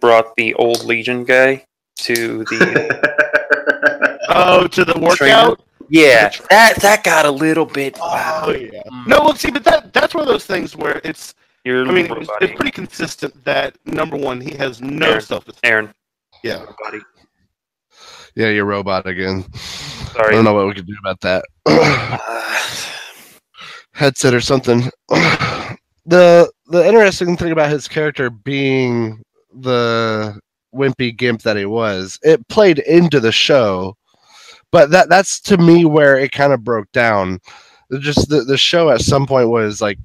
[0.00, 1.64] brought the old Legion guy
[1.96, 5.60] to the Oh, to the workout.
[5.88, 7.98] yeah that that got a little bit.
[8.00, 8.82] Oh yeah.
[8.92, 9.06] Mm.
[9.08, 11.34] No, look, see, but that that's one of those things where it's.
[11.64, 15.20] You're I mean, it's, it's pretty consistent that number one, he has no Aaron.
[15.20, 15.44] self.
[15.62, 15.92] Aaron.
[16.42, 16.64] Yeah.
[16.82, 17.00] Buddy.
[18.34, 19.44] Yeah, you're robot again.
[19.52, 20.28] Sorry.
[20.28, 21.44] I don't know what we can do about that.
[23.92, 24.90] Headset or something.
[26.06, 30.38] the the interesting thing about his character being the
[30.74, 33.96] wimpy gimp that he was, it played into the show.
[34.72, 37.40] But that that's to me where it kind of broke down.
[37.98, 39.98] Just the, the show at some point was like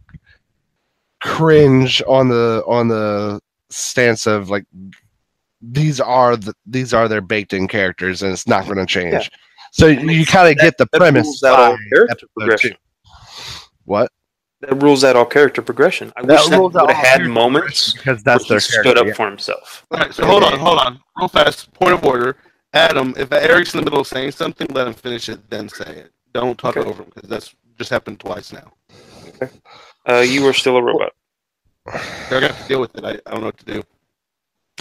[1.25, 4.65] cringe on the on the stance of like
[5.61, 9.13] these are the, these are their baked in characters and it's not going to change.
[9.13, 9.27] Yeah.
[9.71, 11.25] So you kind of get the that premise.
[11.25, 12.71] rules out all character progression.
[12.71, 12.77] two.
[13.85, 14.11] What?
[14.61, 16.13] That rules out all character progression.
[16.15, 18.49] I That wish that rules would out have had character moments because where that's he
[18.49, 19.13] their stood up yeah.
[19.13, 19.85] for himself.
[19.91, 20.13] All right.
[20.13, 21.73] So hold on, hold on, real fast.
[21.73, 22.37] Point of order,
[22.73, 23.13] Adam.
[23.17, 26.11] If Eric's in the middle of saying something, let him finish it, then say it.
[26.33, 26.87] Don't talk Okay.
[26.87, 28.71] over him because that's just happened twice now.
[30.07, 31.13] Uh, you are still a robot.
[32.29, 33.05] They're gonna have to deal with it.
[33.05, 33.83] I, I don't know what to do.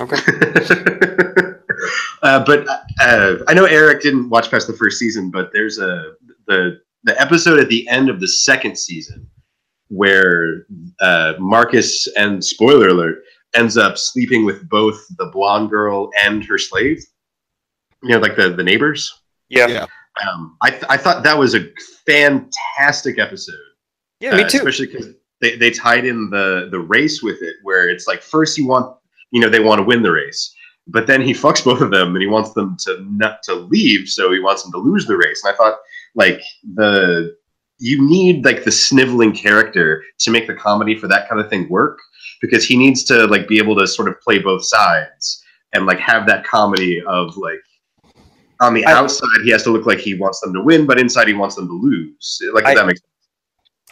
[0.01, 0.17] Okay.
[2.23, 2.67] uh, but
[3.01, 6.15] uh, I know Eric didn't watch past the first season, but there's a
[6.47, 9.29] the the episode at the end of the second season
[9.89, 10.67] where
[11.01, 13.19] uh, Marcus and spoiler alert
[13.55, 17.05] ends up sleeping with both the blonde girl and her slave.
[18.03, 19.23] You know, like the the neighbors.
[19.49, 19.67] Yeah.
[19.67, 19.87] Yeah.
[20.27, 21.71] Um, I th- I thought that was a
[22.07, 23.57] fantastic episode.
[24.20, 24.59] Yeah, me Uh, too.
[24.59, 25.09] Especially because
[25.40, 28.96] they, they tied in the the race with it, where it's like first you want
[29.31, 30.55] you know they want to win the race,
[30.87, 34.09] but then he fucks both of them and he wants them to not to leave,
[34.09, 35.42] so he wants them to lose the race.
[35.44, 35.79] And I thought
[36.14, 36.40] like
[36.74, 37.37] the
[37.79, 41.68] you need like the sniveling character to make the comedy for that kind of thing
[41.68, 41.98] work
[42.40, 45.98] because he needs to like be able to sort of play both sides and like
[45.98, 47.61] have that comedy of like
[48.61, 51.00] on the I- outside he has to look like he wants them to win but
[51.00, 53.00] inside he wants them to lose like I- if that makes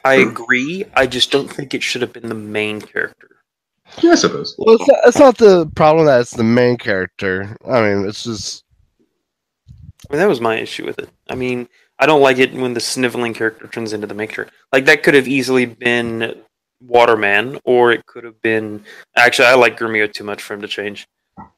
[0.04, 0.84] I agree.
[0.94, 3.28] I just don't think it should have been the main character.
[4.02, 7.56] yeah i suppose Well, it's not, it's not the problem that it's the main character.
[7.66, 8.64] I mean, it's just
[9.70, 11.08] I mean, that was my issue with it.
[11.30, 14.48] I mean, I don't like it when the sniveling character turns into the maker.
[14.72, 16.42] Like that could have easily been
[16.80, 18.84] Waterman, or it could have been.
[19.14, 21.06] Actually, I like Grumio too much for him to change.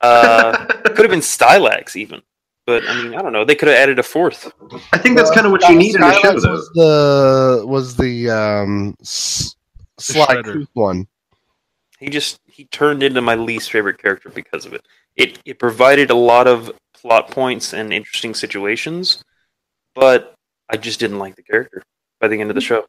[0.01, 2.21] Uh, could have been Stylax even.
[2.67, 3.45] But I mean, I don't know.
[3.45, 4.51] They could have added a fourth.
[4.93, 6.51] I think that's kind of what you need in a show, though.
[6.53, 9.55] was the was the um s-
[9.99, 11.07] Sly one.
[12.01, 14.83] He just he turned into my least favorite character because of it.
[15.17, 19.23] It it provided a lot of plot points and interesting situations,
[19.95, 20.35] but
[20.71, 21.83] I just didn't like the character
[22.19, 22.87] by the end of the show.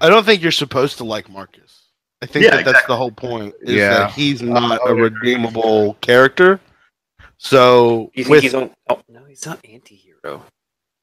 [0.00, 1.88] I don't think you're supposed to like Marcus.
[2.22, 3.54] I think Yeah, that that's the whole point.
[3.60, 3.90] Is Yeah.
[3.98, 6.58] that he's not I a would redeemable character.
[7.38, 8.70] So You think with, he's on?
[8.88, 10.42] Oh no, he's not anti-hero.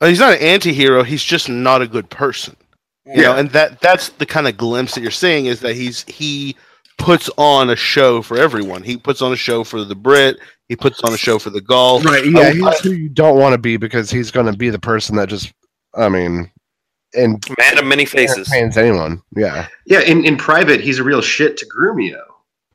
[0.01, 1.03] uh, he's not an anti-hero.
[1.03, 2.55] He's just not a good person.
[3.05, 6.03] You know, and that that's the kind of glimpse that you're seeing is that he's
[6.07, 6.55] he
[6.97, 8.81] puts on a show for everyone.
[8.81, 10.37] He puts on a show for the Brit.
[10.69, 11.99] He puts on a show for the Gaul.
[12.01, 12.25] Right.
[12.25, 14.79] Yeah, I- he's who you don't want to be because he's going to be the
[14.79, 15.51] person that just,
[15.95, 16.49] I mean,
[17.13, 18.47] and Man of many faces.
[18.51, 19.21] entertains anyone.
[19.35, 19.67] Yeah.
[19.85, 22.21] Yeah, in, in private, he's a real shit to Grumio.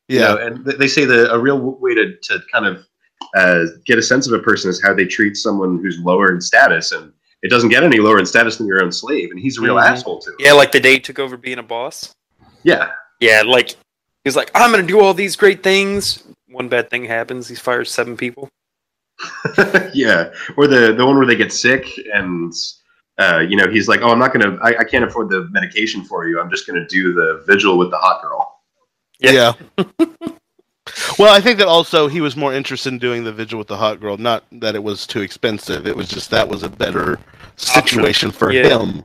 [0.08, 2.66] You Yeah, know, and th- they say the a real w- way to, to kind
[2.66, 2.86] of
[3.36, 6.40] uh, get a sense of a person is how they treat someone who's lower in
[6.40, 9.58] status, and it doesn't get any lower in status than your own slave, and he's
[9.58, 9.84] a real Mhm.
[9.90, 10.36] asshole to him.
[10.38, 12.14] Yeah, like the day he took over being a boss.
[12.62, 13.76] Yeah, Yeah, like
[14.24, 16.22] he's like, I'm gonna do all these great things.
[16.48, 17.48] One bad thing happens.
[17.48, 18.48] He fires seven people.
[19.92, 20.30] yeah.
[20.56, 22.52] Or the the one where they get sick, and
[23.18, 26.04] uh, you know he's like, "Oh, I'm not gonna, I, I can't afford the medication
[26.04, 26.40] for you.
[26.40, 28.60] I'm just gonna do the vigil with the hot girl."
[29.20, 29.52] yeah.
[31.18, 33.76] well, I think that also he was more interested in doing the vigil with the
[33.76, 34.16] hot girl.
[34.16, 35.86] Not that it was too expensive.
[35.86, 37.18] It was just that was a better
[37.56, 38.78] situation for Yeah.
[38.78, 39.04] him.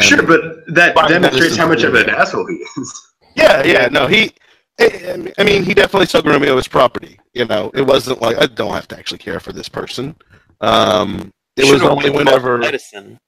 [0.00, 0.40] Sure, but
[0.74, 3.02] that demonstrates how much of an asshole he is.
[3.34, 4.32] Yeah, yeah, no, he.
[4.78, 7.18] I I mean, he definitely saw Grumio as property.
[7.32, 10.14] You know, it wasn't like I don't have to actually care for this person.
[10.60, 13.18] Um, it was Should've only went and whenever, medicine,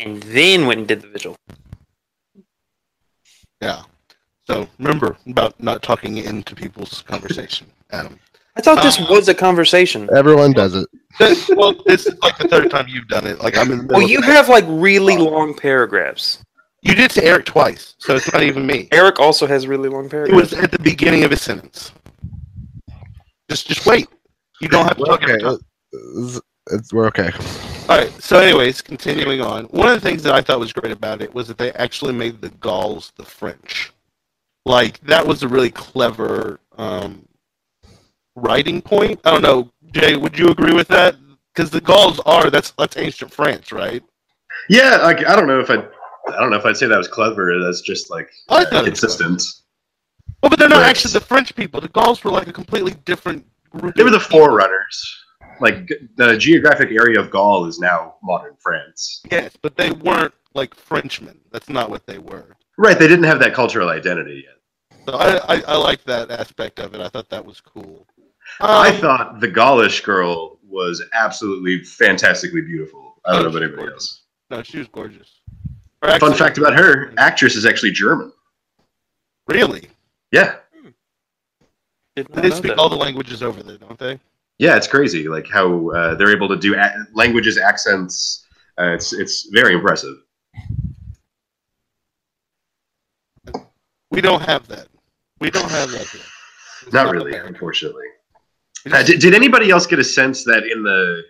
[0.00, 1.36] and then went and did the vigil.
[3.60, 3.82] yeah.
[4.48, 8.18] So remember about not talking into people's conversation, Adam.
[8.56, 10.08] I thought this Uh, was a conversation.
[10.16, 10.88] Everyone does it.
[11.56, 13.40] Well, this is like the third time you've done it.
[13.40, 13.98] Like I'm in the middle.
[13.98, 14.24] Well, you it.
[14.24, 16.38] have like really long paragraphs.
[16.82, 18.88] you did to Eric twice, so it's not even me.
[18.90, 20.32] Eric also has really long paragraphs.
[20.32, 21.92] It was at the beginning of his sentence.
[23.50, 24.08] Just, just wait.
[24.60, 25.34] You don't have to talk Okay.
[25.34, 27.30] It's- it's- we're okay.
[27.88, 28.10] All right.
[28.22, 29.64] So, anyways, continuing on.
[29.66, 32.12] One of the things that I thought was great about it was that they actually
[32.12, 33.92] made the Gauls the French.
[34.68, 37.26] Like that was a really clever um,
[38.36, 39.18] writing point.
[39.24, 40.16] I don't know, Jay.
[40.16, 41.16] Would you agree with that?
[41.54, 44.02] Because the Gauls are that's that's ancient France, right?
[44.68, 47.08] Yeah, like I don't know if I, I don't know if I'd say that was
[47.08, 47.58] clever.
[47.64, 49.42] That's just like I thought consistent.
[50.42, 50.90] Well, but they're not Right.
[50.90, 51.80] actually the French people.
[51.80, 53.94] The Gauls were like a completely different group.
[53.96, 55.24] They were the forerunners.
[55.60, 59.22] Like the geographic area of Gaul is now modern France.
[59.30, 61.40] Yes, but they weren't like Frenchmen.
[61.50, 62.54] That's not what they were.
[62.76, 64.57] Right, they didn't have that cultural identity yet.
[65.08, 67.00] So I, I, I like that aspect of it.
[67.00, 68.06] I thought that was cool.
[68.60, 73.14] I Um, thought the Gaulish girl was absolutely fantastically beautiful.
[73.24, 74.24] I don't know about anybody else.
[74.50, 75.40] No, she was gorgeous.
[76.02, 78.32] Or Fun actually- fact about her: actress is actually German.
[79.46, 79.88] Really?
[80.30, 80.56] Yeah,
[82.14, 82.78] Did not They speak that.
[82.78, 84.20] all the languages over there, don't they?
[84.58, 85.26] yeah, it's crazy.
[85.26, 88.44] Like how uh, they're able to do a- languages, accents.
[88.78, 90.16] Uh, it's it's very impressive.
[94.10, 94.88] We don't have that.
[95.40, 96.20] We don't have that here.
[96.82, 97.48] It's Not really, America.
[97.48, 98.04] unfortunately.
[98.90, 101.22] Uh, did, did anybody else get a sense that in the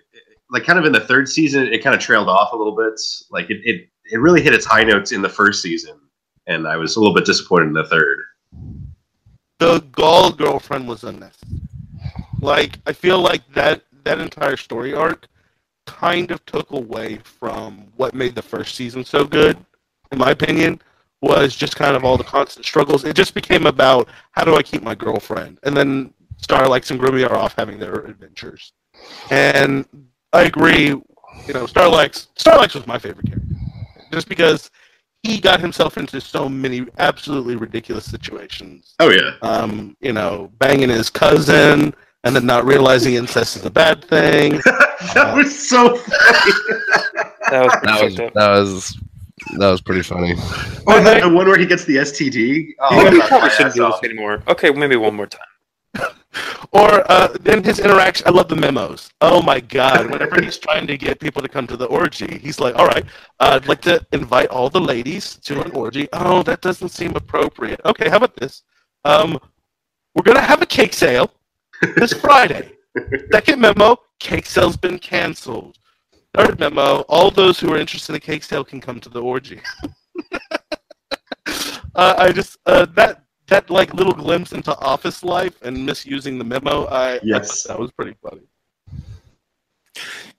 [0.50, 3.00] like kind of in the third season it kind of trailed off a little bit?
[3.30, 5.98] Like it it, it really hit its high notes in the first season,
[6.46, 8.18] and I was a little bit disappointed in the third.
[9.58, 11.60] the Gaul girlfriend was unnecessary.
[12.40, 15.26] Like I feel like that that entire story arc
[15.86, 19.56] kind of took away from what made the first season so good,
[20.12, 20.80] in my opinion,
[21.20, 23.04] was just kind of all the constant struggles.
[23.04, 27.28] It just became about how do I keep my girlfriend, and then Starlight and Groovy
[27.28, 28.72] are off having their adventures.
[29.30, 29.86] And
[30.32, 33.54] I agree, you know, Starlight Starlight was my favorite character,
[34.12, 34.70] just because
[35.22, 40.88] he got himself into so many absolutely ridiculous situations Oh yeah, um, you know, banging
[40.90, 44.52] his cousin and then not realizing incest is a bad thing.
[45.14, 46.52] that was so funny.
[47.50, 48.98] That was, That was that was
[49.58, 50.34] that was pretty funny.
[50.86, 52.74] Oh, the, the one where he gets the STD.
[52.80, 54.04] Oh, Yeah, we probably shouldn't do this off.
[54.04, 54.42] anymore.
[54.48, 55.40] Okay, maybe one more time.
[56.72, 58.26] Or uh, then his interaction.
[58.28, 59.10] I love the memos.
[59.22, 60.10] Oh my god!
[60.10, 63.04] Whenever he's trying to get people to come to the orgy, he's like, "All right,
[63.40, 67.16] uh, I'd like to invite all the ladies to an orgy." Oh, that doesn't seem
[67.16, 67.80] appropriate.
[67.86, 68.62] Okay, how about this?
[69.06, 69.38] Um,
[70.14, 71.32] we're gonna have a cake sale
[71.96, 72.72] this Friday.
[73.32, 75.78] Second memo: cake sale's been canceled.
[76.34, 79.22] Third memo: All those who are interested in a cake sale can come to the
[79.22, 79.60] orgy.
[81.94, 86.44] uh, I just uh, that that like little glimpse into office life and misusing the
[86.44, 86.84] memo.
[86.86, 87.62] I I Yes.
[87.62, 88.42] thought that was pretty funny.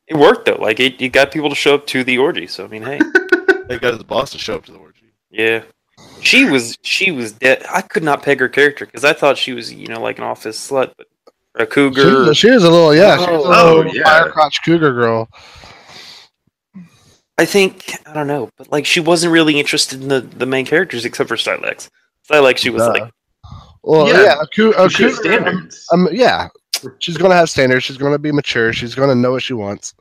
[0.08, 0.56] It worked though.
[0.60, 2.48] Like it, it got people to show up to the orgy.
[2.48, 3.00] So I mean, hey,
[3.68, 5.12] They got his boss to show up to the orgy.
[5.30, 5.64] yeah.
[6.22, 7.64] She was she was dead.
[7.72, 10.24] I could not peg her character because I thought she was you know like an
[10.26, 11.08] office slut, but
[11.56, 12.26] a cougar.
[12.26, 14.04] was- she was a little yeah, she was a Oh, little yeah.
[14.04, 15.30] fire crotch cougar girl.
[17.40, 20.66] I think I don't know, but like she wasn't really interested in the, the main
[20.66, 21.90] characters except for Stylax.
[22.30, 22.92] Stylax, she was Duh.
[22.92, 23.14] like,
[23.84, 24.24] Well, Yeah.
[24.24, 25.34] yeah, a, cou- a She has cougar.
[25.40, 25.88] standards.
[25.94, 26.50] Um, yeah,
[27.00, 27.86] she's gonna have standards.
[27.86, 28.74] She's gonna be mature.
[28.74, 29.94] She's gonna know what she wants.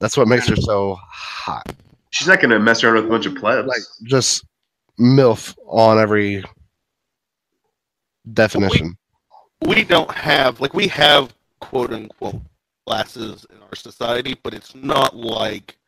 [0.00, 1.74] That's what makes her so hot.
[2.10, 3.68] She's not going to mess around with a bunch of plebs.
[3.68, 4.44] Like just
[4.98, 6.42] milf on every
[8.32, 8.96] definition.
[9.62, 12.40] we don't have like we have quote unquote
[12.90, 15.78] classes in our society, but it's not like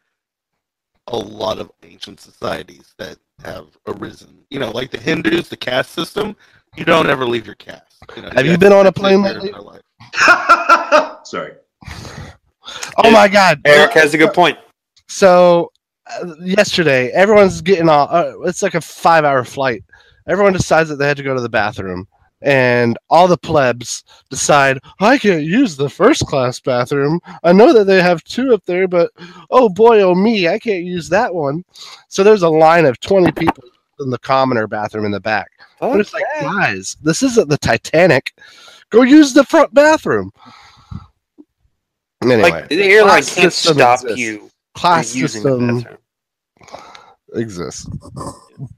[1.08, 4.44] a lot of ancient societies that have arisen.
[4.50, 6.36] You know, like the Hindus, the caste system.
[6.76, 8.04] You don't ever leave your caste.
[8.16, 9.48] You know, Have you have been on a plane lately?
[9.48, 11.18] entire life.
[11.24, 11.54] Sorry.
[12.98, 13.60] Oh my god!
[13.64, 14.56] Eric has a good point.
[15.08, 15.72] So
[16.08, 18.10] uh, yesterday, everyone's getting off.
[18.12, 19.82] Uh, it's like a five-hour flight.
[20.28, 22.06] Everyone decides that they had to go to the bathroom,
[22.42, 27.20] and all the plebs decide I can't use the first-class bathroom.
[27.42, 29.10] I know that they have two up there, but
[29.50, 31.64] oh boy, oh me, I can't use that one.
[32.08, 33.64] So there's a line of twenty people
[34.00, 35.50] in the commoner bathroom in the back.
[35.80, 38.32] But it's like, guys, this isn't the Titanic.
[38.90, 40.32] Go use the front bathroom.
[42.22, 44.18] Anyway, like the airline can't stop exists.
[44.18, 45.98] you class from using the system bathroom.
[47.34, 47.88] exists,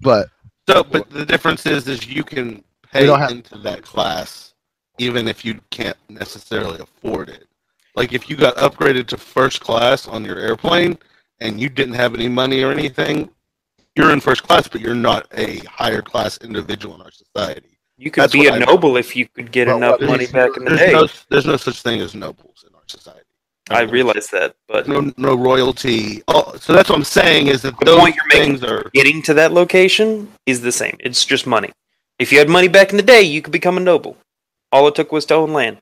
[0.01, 0.29] but
[0.69, 2.65] So, but the difference is, is you can
[3.01, 4.53] pay don't have- into that class
[4.99, 7.49] even if you can't necessarily afford it.
[7.97, 10.99] Like if you got upgraded to first class on your airplane
[11.41, 13.29] and you didn't have any money or anything,
[13.97, 17.77] you're in first class, but you're not a higher class individual in our society.
[17.97, 20.27] You could That's be what a I- noble if you could get Well, enough money
[20.27, 20.93] back in the day.
[20.93, 23.21] no, there's no such thing as nobles in our society.
[23.71, 26.23] I realize that, but no no royalty.
[26.29, 28.91] Oh, so that's what I'm saying is that The those point you're making- things are.
[28.93, 30.97] getting to that location is the same.
[31.01, 31.71] It's just money.
[32.19, 34.17] If you had money back in the day, you could become a noble.
[34.73, 35.79] All it took was to own land.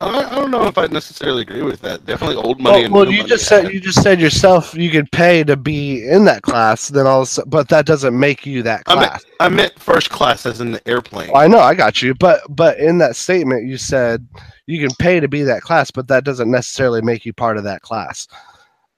[0.00, 2.04] I, I don't know if I necessarily agree with that.
[2.04, 2.76] Definitely old money.
[2.76, 5.44] well, and well new you money just said you just said yourself you could pay
[5.44, 6.88] to be in that class.
[6.88, 9.24] Then all, of a sudden- but that doesn't make you that I meant, class.
[9.40, 11.30] I meant first class as in the airplane.
[11.32, 14.26] Well, I know, I got you, but but in that statement you said
[14.66, 17.64] you can pay to be that class, but that doesn't necessarily make you part of
[17.64, 18.26] that class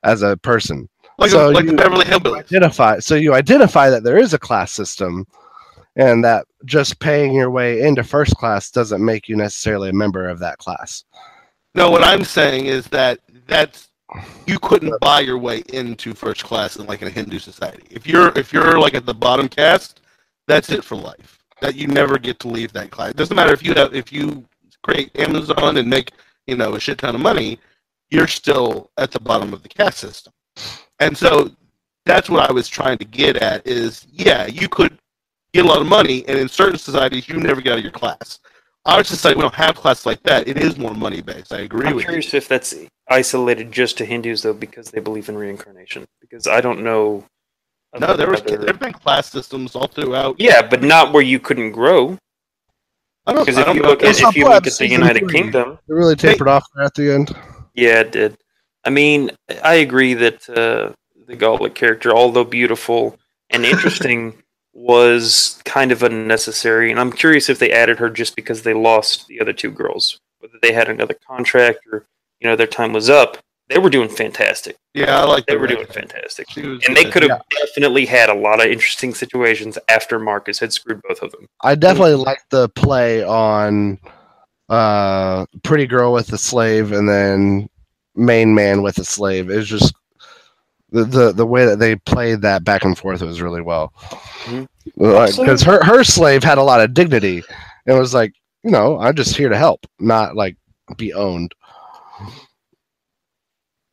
[0.03, 0.89] as a person.
[1.18, 2.40] Like so like you- Beverly Hillbillies.
[2.40, 5.26] Identify so you identify that there is a class system,
[5.96, 10.29] and that just paying your way into first class doesn't make you necessarily a member
[10.29, 11.05] of that class.
[11.74, 13.88] No, what I'm saying is that that's
[14.46, 17.83] you couldn't buy your way into first class in like in a Hindu society.
[17.90, 20.00] If you're if you're like at the bottom caste,
[20.46, 21.38] that's it for life.
[21.61, 23.11] That you never get to leave that class.
[23.11, 24.44] It doesn't matter if you have if you
[24.83, 26.12] create Amazon and make
[26.46, 27.59] you know a shit ton of money,
[28.11, 30.33] you're still at the bottom of the caste system.
[31.01, 31.51] And so
[32.05, 34.99] that's what I was trying to get at is yeah, you could
[35.53, 37.93] get a lot of money, and in certain societies, you never get out of your
[37.93, 38.39] class.
[38.85, 40.47] Our society, we don't have classes like that.
[40.47, 41.53] It is more money based.
[41.53, 42.09] I agree I'm with you.
[42.09, 42.73] curious if that's
[43.09, 46.07] isolated just to Hindus, though, because they believe in reincarnation.
[46.21, 47.25] Because I don't know.
[47.99, 50.37] No, there was other- there have been class systems all throughout.
[50.39, 52.17] Yeah, but not where you couldn't grow.
[53.27, 53.89] I don't, Because I if don't you know.
[53.89, 55.33] look at if you look at the United three.
[55.33, 57.35] Kingdom, It really tapered off there at the end.
[57.75, 58.37] yeah, it did.
[58.87, 60.94] I mean, I agree that uh,
[61.27, 63.18] the Gallic character, although beautiful
[63.51, 66.90] and interesting, was kind of unnecessary.
[66.90, 70.20] And I'm curious if they added her just because they lost the other two girls,
[70.38, 72.07] whether they had another contract or
[72.40, 73.38] you know their time was up.
[73.68, 74.77] They were doing fantastic.
[74.94, 76.49] yeah, I like They the were doing fantastic.
[76.51, 80.61] She was And they could have definitely had a lot of interesting situations after Marcus
[80.61, 81.49] had screwed both of them.
[81.62, 83.99] I definitely like the play on
[84.68, 87.68] uh pretty girl with the slave and then
[88.16, 89.50] main man with a slave.
[89.50, 89.94] It was just
[90.90, 93.92] the, the the way that they played that back and forth was really well.
[94.44, 94.64] Mm-hmm.
[94.94, 97.42] Because her her slave had a lot of dignity.
[97.87, 100.56] It was like, you know, I'm just here to help, not like
[100.96, 101.52] be owned.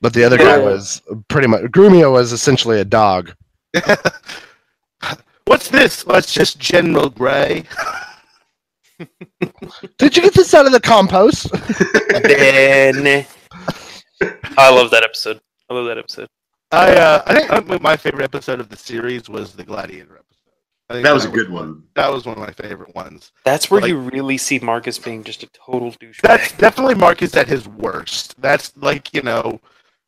[0.01, 3.33] But the other guy was pretty much Grumio was essentially a dog.
[5.45, 6.05] What's this?
[6.05, 7.63] Well, it's just General Gray.
[9.97, 11.51] Did you get this out of the compost?
[14.23, 15.39] then I love that episode.
[15.69, 16.27] I love that episode.
[16.71, 20.27] I uh, I think my favorite episode of the series was the Gladiator episode.
[20.89, 21.83] I think That was a good one.
[21.95, 23.31] That was one of my favorite ones.
[23.45, 26.21] That's where Like- you really see Marcus being just a total douchebag.
[26.21, 28.39] That's definitely Marcus at his worst.
[28.41, 29.59] That's like you know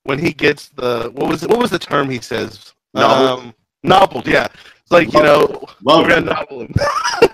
[0.03, 2.74] when he gets the what was what was the term he says?
[2.93, 3.45] Nobbled.
[3.45, 3.53] Um,
[3.84, 4.47] nobbled, yeah.
[4.82, 6.74] It's like you know Love we're gonna nobble him.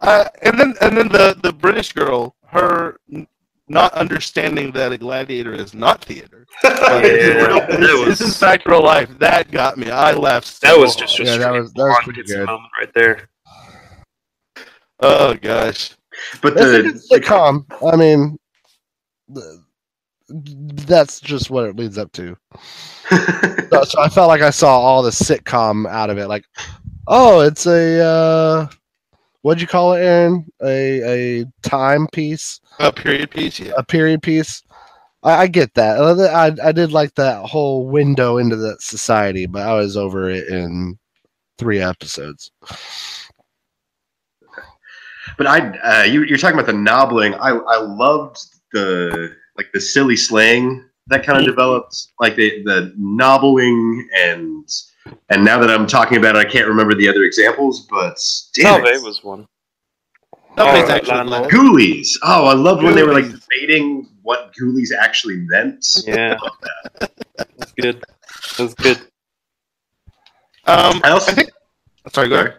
[0.00, 3.26] uh, and then and then the the British girl, her n-
[3.70, 6.46] not understanding that a gladiator is not theater.
[6.64, 9.08] Yeah, Like, that this, was- this is fact real life.
[9.18, 9.90] That got me.
[9.90, 10.60] I laughed.
[10.60, 11.40] That was just a hard.
[11.40, 12.46] Yeah, that was- that was Ron pretty good.
[12.46, 13.28] moment right there.
[15.00, 15.94] oh gosh.
[16.42, 16.62] But It's
[17.12, 17.64] a the, sitcom.
[17.92, 18.36] I mean,
[19.34, 19.60] th-
[20.86, 22.36] that's just what it leads up to.
[23.72, 26.26] So, so I felt like I saw all the sitcom out of it.
[26.26, 26.44] Like,
[27.06, 28.66] oh, it's a uh,
[29.42, 30.46] what'd you call it, Aaron?
[30.62, 33.60] A a time piece, A period piece.
[33.60, 33.72] Yeah.
[33.76, 34.62] a period piece.
[35.22, 35.98] I, I get that.
[35.98, 40.30] Uh, I I did like that whole window into that society, but I was over
[40.30, 40.98] it in
[41.58, 42.50] three episodes.
[45.36, 47.34] but I, uh, you, you're talking about the nobbling.
[47.34, 48.38] I, I loved
[48.72, 54.66] the like the silly slang that kind of developed, like the the nobbling and
[55.28, 58.18] and now that I'm talking about it, I can't remember the other examples, but
[58.54, 59.02] damn Salve it.
[59.02, 59.46] was one.
[60.56, 61.50] Nobody's Oh, actually landlord.
[61.50, 62.08] Ghoulies.
[62.22, 65.86] Oh, I loved when they were like debating what ghoulies actually meant.
[66.06, 66.36] Yeah.
[67.36, 68.04] That's good.
[68.58, 68.98] That's good.
[70.66, 71.50] Um, I also I think.
[72.12, 72.56] Sorry, go ahead.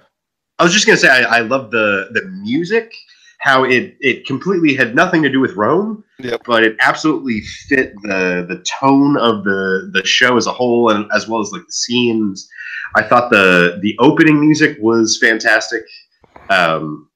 [0.59, 2.93] I was just gonna say I, I love the the music,
[3.39, 6.41] how it it completely had nothing to do with Rome, Yep.
[6.45, 11.09] but it absolutely fit the the tone of the the show as a whole, and
[11.13, 12.49] as well as like the scenes.
[12.95, 15.83] I thought the the opening music was fantastic,
[16.49, 17.09] um,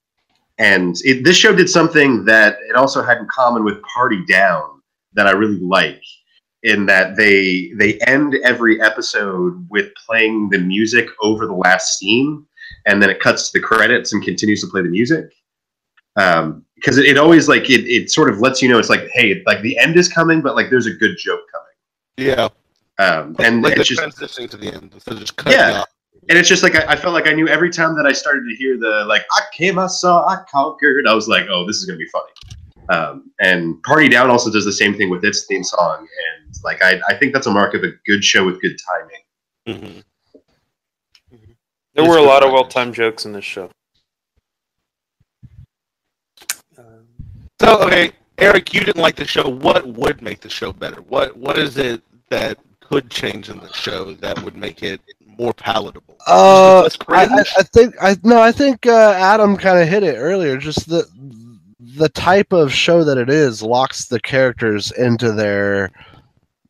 [0.58, 4.82] and it, this show did something that it also had in common with Party Down
[5.14, 6.02] that I really like.
[6.64, 12.44] In that they they end every episode with playing the music over the last scene,
[12.88, 15.26] and then it cuts to the credits and continues to play the music
[16.18, 19.08] um because it, it always like it, it sort of lets you know it's like
[19.14, 22.48] hey like the end is coming but like there's a good joke coming Yeah.
[23.00, 25.82] um and like it's just transitioning to the end instead of just cutting Yeah.
[25.82, 25.88] off.
[26.30, 28.44] and it's just like I, I felt like i knew every time that i started
[28.50, 31.78] to hear the like i came i saw i conquered i was like oh this
[31.78, 32.32] is gonna be funny
[32.90, 36.82] um and party down also does the same thing with its theme song and like
[36.84, 39.22] i, I think that's a mark of a good show with good timing
[39.68, 40.04] Mhm.
[41.96, 43.72] There It's were a good lot of well timed jokes in this show.
[47.62, 49.48] So okay, Eric, you didn't like the show.
[49.48, 51.02] What would make the show better?
[51.02, 55.54] What What is it that could change in the show that would make it more
[55.54, 56.18] palatable?
[56.28, 57.26] Uh, I,
[57.58, 57.64] I.
[57.64, 60.58] Think I no, I think uh, Adam kind of hit it earlier.
[60.58, 61.08] Just the
[61.80, 65.92] the type of show that it is locks the characters into their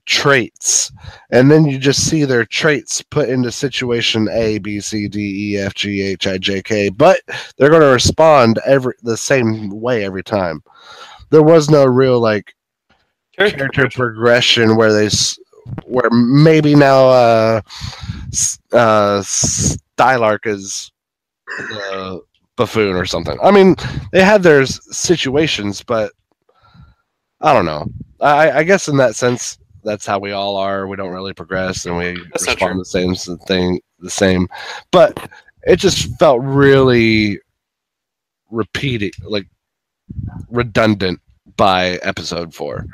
[0.05, 0.91] traits,
[1.31, 5.57] and then you just see their traits put into situation A, B, C, D, E,
[5.57, 6.89] F, G, H, I, J, K.
[6.89, 7.21] But
[7.57, 10.63] they're going to respond every the same way every time.
[11.31, 12.55] There was no real like
[13.37, 15.09] character progression where they
[15.85, 17.61] where maybe now uh
[18.71, 20.91] uh Stylark is
[21.47, 22.21] the
[22.55, 23.37] buffoon or something.
[23.43, 23.75] I mean,
[24.11, 26.13] they had their situations, but
[27.41, 27.87] I don't know.
[28.21, 30.87] I, I guess in that sense, that's how we all are.
[30.87, 33.15] We don't really progress, and we That's respond the same
[33.47, 34.47] thing, the same.
[34.91, 35.29] But
[35.63, 37.39] it just felt really
[38.51, 39.47] repeating, like
[40.49, 41.19] redundant
[41.55, 42.85] by episode four.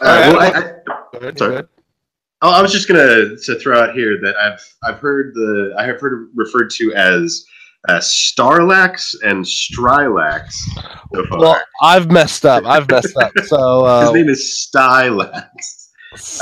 [0.00, 0.52] uh, well, I, I,
[1.20, 1.32] Sorry.
[1.32, 1.68] go ahead.
[2.44, 5.86] Oh, I was just gonna to throw out here that I've I've heard the I
[5.86, 7.44] have heard referred to as
[7.88, 10.52] uh, Starlax and Strilax
[11.14, 11.38] so far.
[11.38, 12.64] Well, I've messed up.
[12.64, 13.32] I've messed up.
[13.44, 15.82] So uh, his name is Stylax.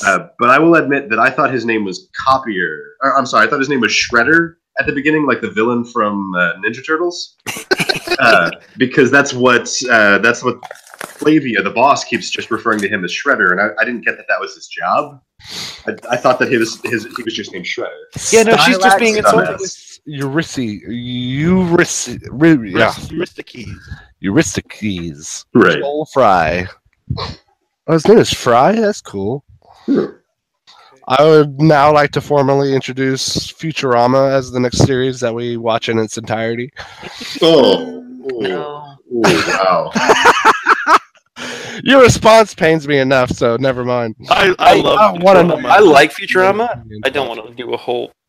[0.05, 2.97] Uh, but I will admit that I thought his name was Copier.
[3.03, 5.85] Or, I'm sorry, I thought his name was Shredder at the beginning, like the villain
[5.85, 7.37] from uh, Ninja Turtles,
[8.19, 10.59] uh, because that's what uh, that's what
[10.99, 14.17] Flavia, the boss, keeps just referring to him as Shredder, and I, I didn't get
[14.17, 15.21] that that was his job.
[15.87, 18.33] I, I thought that he was his he was just named Shredder.
[18.33, 19.67] Yeah, no, she's just being Stylax, insulting.
[20.09, 22.19] Eurysi, Eurysi,
[22.73, 23.69] yeah, Aristokeys.
[24.23, 25.45] Eurysticles.
[25.55, 25.79] Right.
[25.79, 26.67] Joel Fry.
[27.19, 28.73] Oh, his name is Fry.
[28.73, 29.45] That's cool.
[29.87, 30.07] Hmm.
[31.09, 35.89] I would now like to formally introduce Futurama as the next series that we watch
[35.89, 36.73] in its entirety.
[37.43, 37.97] Oh.
[38.23, 38.97] No.
[39.09, 39.91] wow.
[41.83, 44.15] Your response pains me enough, so never mind.
[44.29, 44.99] I, I, love.
[44.99, 45.65] I wanna Futurama.
[45.65, 46.85] I like Futurama.
[47.05, 48.20] I don't want to do a whole like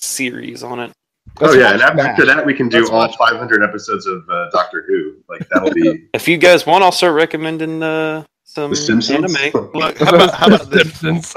[0.00, 0.92] series on it.
[1.40, 2.34] Oh Let's yeah, and after MASH.
[2.36, 5.16] that we can do Let's all watch- 500 episodes of uh, Doctor Who.
[5.28, 9.36] Like that'll be If you guys want, I'll start recommending uh, some The Simpsons?
[9.36, 9.70] anime.
[9.74, 10.92] Look, how about, how about this?
[10.94, 11.32] Simpsons.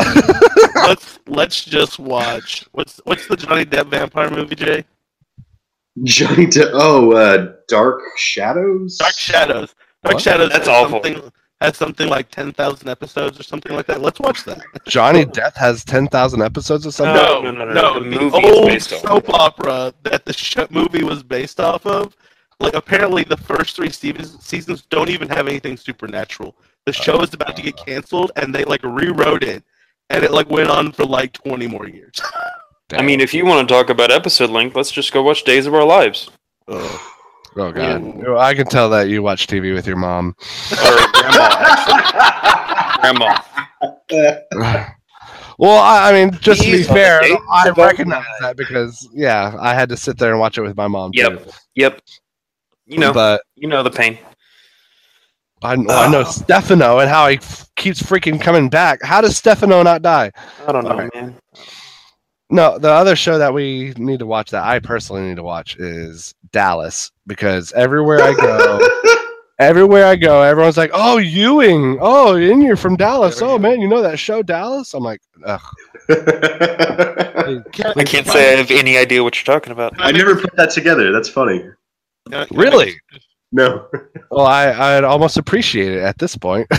[0.75, 2.65] Let's let's just watch.
[2.71, 4.85] What's what's the Johnny Depp vampire movie, Jay?
[6.03, 8.97] Johnny De- oh, uh, Dark Shadows?
[8.97, 9.75] Dark Shadows.
[10.03, 10.21] Dark What?
[10.23, 10.49] Shadows.
[10.51, 11.03] That's awful.
[11.03, 11.31] Something,
[11.61, 14.01] has something like ten thousand episodes or something like that.
[14.01, 14.61] Let's watch that.
[14.87, 17.15] Johnny Death has ten thousand episodes or something.
[17.15, 19.01] No, no, no, no, the movie is old based off.
[19.01, 22.17] soap opera that the sh- movie was based off of.
[22.59, 26.55] Like apparently, the first three seasons seasons don't even have anything supernatural.
[26.85, 27.83] The show is about to get uh.
[27.83, 29.63] canceled, and they like rewrote it,
[30.09, 32.19] and it like went on for like twenty more years.
[32.93, 35.65] I mean, if you want to talk about episode length, let's just go watch Days
[35.65, 36.29] of Our Lives.
[36.67, 36.99] Ugh.
[37.57, 40.35] Oh god, I can tell that you watch TV with your mom.
[40.71, 40.97] Or
[43.01, 43.41] Grandma.
[44.09, 44.85] Grandma.
[45.57, 47.21] Well, I, I mean, just to be fair,
[47.51, 50.87] I recognize that because yeah, I had to sit there and watch it with my
[50.87, 51.11] mom.
[51.13, 51.43] Yep.
[51.45, 51.51] too.
[51.75, 52.01] Yep.
[52.87, 54.17] You know, but you know the pain.
[55.61, 56.25] I, well, I know uh.
[56.25, 59.03] Stefano and how he f- keeps freaking coming back.
[59.03, 60.31] How does Stefano not die?
[60.67, 61.13] I don't know, Alright.
[61.13, 61.35] man.
[62.51, 65.77] No, the other show that we need to watch that I personally need to watch
[65.77, 68.79] is Dallas because everywhere I go,
[69.59, 71.97] everywhere I go, everyone's like, "Oh, Ewing!
[72.01, 73.41] Oh, and you're from Dallas!
[73.41, 75.61] Oh man, you know that show Dallas?" I'm like, Ugh.
[76.09, 79.93] I can't say I have any idea what you're talking about.
[79.97, 81.11] I never put that together.
[81.11, 81.63] That's funny.
[82.51, 82.95] Really?
[83.53, 83.87] No.
[84.29, 86.67] Well, I I'd almost appreciate it at this point.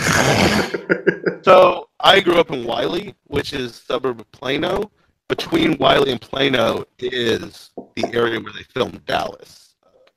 [1.43, 4.91] So I grew up in Wylie, which is suburb of Plano.
[5.29, 9.75] Between Wylie and Plano is the area where they filmed Dallas,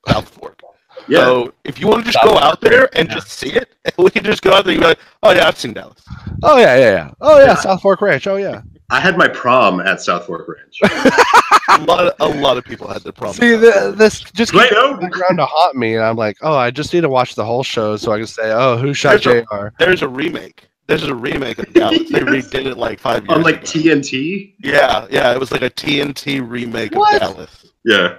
[0.07, 0.59] uh, Southfork.
[1.07, 1.19] yeah.
[1.19, 4.23] So if you want to just go out there and just see it, we can
[4.25, 6.01] just go out there and be like, oh yeah, I've seen Dallas.
[6.43, 7.11] oh yeah, yeah, yeah.
[7.21, 7.55] Oh yeah, Yeah.
[7.55, 8.27] Southfork Ranch.
[8.27, 8.61] Oh yeah.
[8.89, 10.79] I had my prom at Southfork Ranch.
[11.69, 13.33] A lot of a lot of people had the problem.
[13.37, 14.93] See, the, this just keeps Play-Doh.
[14.99, 17.63] around to haunt me, and I'm like, oh, I just need to watch the whole
[17.63, 19.67] show so I can say, oh, who shot There's a- Jr.
[19.79, 20.69] There's a remake.
[20.87, 22.09] There's a remake of Dallas.
[22.11, 23.63] They redid it like five years On like ago.
[23.65, 24.53] TNT?
[24.59, 27.15] yeah, yeah, it was like a TNT remake What?
[27.15, 27.65] of Dallas.
[27.83, 28.15] Yeah.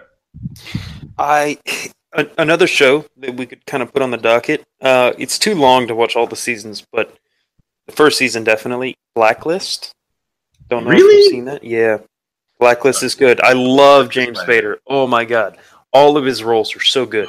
[1.19, 1.59] I
[2.13, 4.63] a, another show that we could kind of put on the docket.
[4.81, 7.17] Uh, it's too long to watch all the seasons, but
[7.87, 8.95] the first season definitely.
[9.15, 9.93] Blacklist.
[10.69, 11.63] Don't know if you've seen that.
[11.65, 11.99] Yeah,
[12.59, 13.41] Blacklist is good.
[13.41, 14.77] I love James Spader.
[14.87, 15.57] Oh my god,
[15.93, 17.29] all of his roles are so good.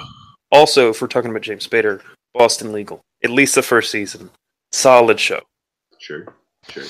[0.51, 2.01] Also, if we're talking about James Spader,
[2.33, 3.01] Boston Legal.
[3.23, 4.29] At least the first season,
[4.72, 5.41] solid show.
[5.99, 6.26] Sure.
[6.70, 6.84] Sure.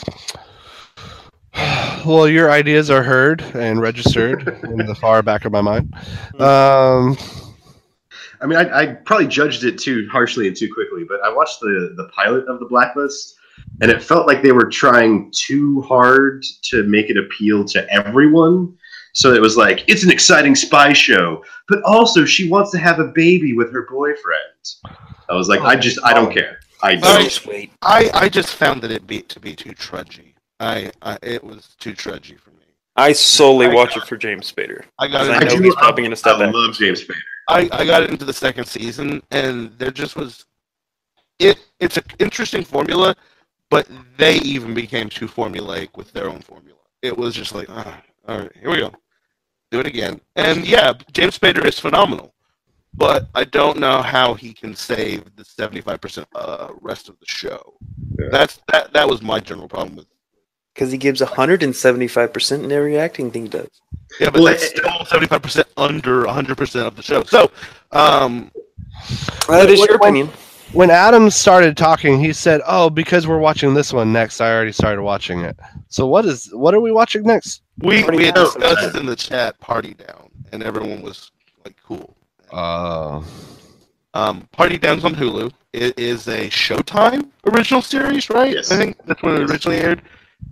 [2.05, 5.93] well, your ideas are heard and registered in the far back of my mind.
[6.39, 7.17] Um,
[8.39, 11.59] I mean, I, I probably judged it too harshly and too quickly, but I watched
[11.59, 13.35] the the pilot of the Blacklist,
[13.81, 18.77] and it felt like they were trying too hard to make it appeal to everyone.
[19.13, 22.99] So it was like it's an exciting spy show, but also she wants to have
[22.99, 24.95] a baby with her boyfriend.
[25.29, 26.59] I was like, I just, I don't care.
[26.83, 27.03] I don't.
[27.15, 27.23] right.
[27.29, 27.47] Just.
[27.81, 30.33] I, I just found that it be to be too trudgy.
[30.59, 32.55] I, I it was too trudgy for me.
[32.95, 34.83] I solely I watch got- it for James Spader.
[34.99, 37.15] I got I know do he's love- probably going to step I love James Spader.
[37.49, 40.45] I, I got into the second season, and there just was
[41.39, 41.59] it.
[41.79, 43.15] It's an interesting formula,
[43.69, 46.79] but they even became too formulaic with their own formula.
[47.03, 48.91] It was just like, ah, all right, here we go,
[49.71, 50.19] do it again.
[50.35, 52.33] And yeah, James Spader is phenomenal,
[52.97, 57.25] but I don't know how he can save the seventy-five percent uh, rest of the
[57.27, 57.77] show.
[58.19, 58.27] Yeah.
[58.31, 58.91] That's that.
[58.93, 60.07] That was my general problem with.
[60.73, 63.67] Because he gives 175% in every acting thing he does.
[64.19, 67.23] Yeah, but Well, that's it- still seventy-five percent under hundred percent of the show.
[67.23, 67.51] So,
[67.91, 68.51] um,
[69.47, 70.29] That is your opinion.
[70.73, 74.71] when Adam started talking, he said, "Oh, because we're watching this one next, I already
[74.71, 75.57] started watching it."
[75.89, 77.61] So what is what are we watching next?
[77.79, 81.31] We we had discussed in the chat party down, and everyone was
[81.65, 82.15] like cool.
[82.51, 83.21] Uh,
[84.13, 85.51] Um, party down's on Hulu.
[85.73, 88.53] It is a Showtime original series, right?
[88.53, 88.71] Yes.
[88.71, 90.01] I think that's when it originally aired.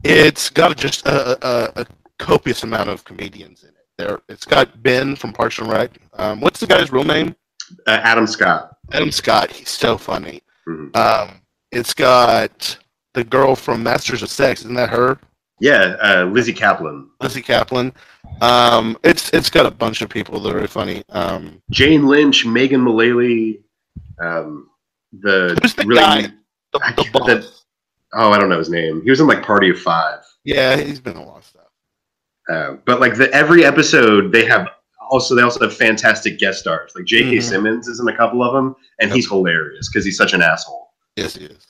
[0.03, 1.85] It's got just a, a, a
[2.19, 3.75] copious amount of comedians in it.
[3.97, 5.91] There, it's got Ben from Parks and Rec.
[6.13, 7.35] Um, what's the guy's real name?
[7.87, 8.77] Uh, Adam Scott.
[8.91, 9.51] Adam Scott.
[9.51, 10.41] He's so funny.
[10.67, 10.95] Mhm.
[10.95, 11.41] Um,
[11.71, 12.77] it's got
[13.13, 14.59] the girl from Masters of Sex.
[14.61, 15.17] Isn't that her?
[15.59, 17.07] Yeah, uh, Lizzy Caplan.
[17.21, 17.93] Lizzy Caplan.
[18.41, 21.03] Um, it's it's got a bunch of people that are funny.
[21.09, 23.61] Um, Jane Lynch, Megan Mullally,
[24.19, 24.69] um,
[25.13, 26.21] the Who's the really guy?
[26.73, 27.27] the, I the boss.
[27.27, 27.51] that-
[28.13, 29.01] oh, I don't know his name.
[29.03, 30.19] He was in like Party of Five.
[30.43, 31.61] Yeah, he's been a lot of stuff.
[32.49, 34.67] Uh, but like the every episode, they have
[35.09, 36.91] also they also have fantastic guest stars.
[36.95, 37.37] Like J.K.
[37.37, 37.41] Mhm.
[37.43, 40.89] Simmons is in a couple of them, and he's hilarious because he's such an asshole.
[41.15, 41.65] Yes, he is.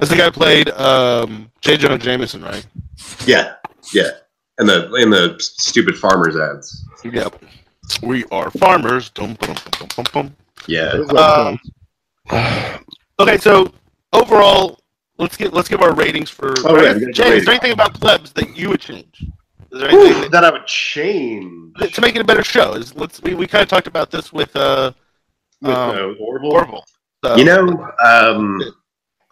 [0.00, 1.76] That's the guy who played um, J.
[1.76, 2.66] Jonah Jameson, right?
[3.26, 3.54] Yeah,
[3.92, 4.10] yeah.
[4.58, 6.84] And the in the stupid farmers ads.
[7.04, 7.42] Yep.
[8.02, 9.10] We are farmers.
[9.10, 10.36] Dum, dum, dum, dum, dum, dum.
[10.66, 10.92] Yeah.
[11.18, 11.58] Um,
[13.20, 13.72] okay, so
[14.12, 14.80] overall,
[15.18, 16.54] let's get let's give our ratings for.
[16.64, 19.22] Oh, I yeah, guess, James, is there anything about plebs that you would change?
[19.72, 21.74] Is there Ooh, anything that I would change.
[21.76, 22.72] to make it a better show?
[22.72, 24.92] Is let's we, we kind of talked about this with uh
[25.60, 26.52] With, um, uh, Orville.
[26.52, 26.84] Orville.
[27.22, 28.62] So, You know, um,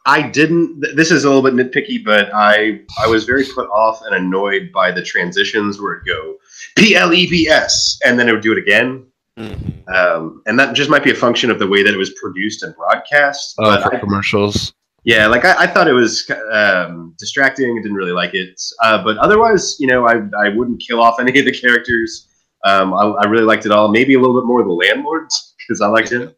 [0.06, 0.80] I didn't.
[0.96, 4.70] This is a little bit nitpicky, but I I was very put off and annoyed
[4.72, 6.36] by the transitions where it go
[6.76, 9.04] P L E B S and then it would do it again.
[9.38, 9.88] Mhm.
[9.94, 12.62] Um, and that just might be a function of the way that it was produced
[12.62, 13.54] and broadcast.
[13.56, 14.72] But for I- commercials.
[15.04, 17.78] yeah, like I, I thought it was um, distracting.
[17.78, 18.60] I didn't really like it.
[18.82, 22.26] Uh, but otherwise, you know, I, I wouldn't kill off any of the characters.
[22.64, 23.88] Um, I, I really liked it all.
[23.88, 26.32] Maybe a little bit more of the landlords because I liked him.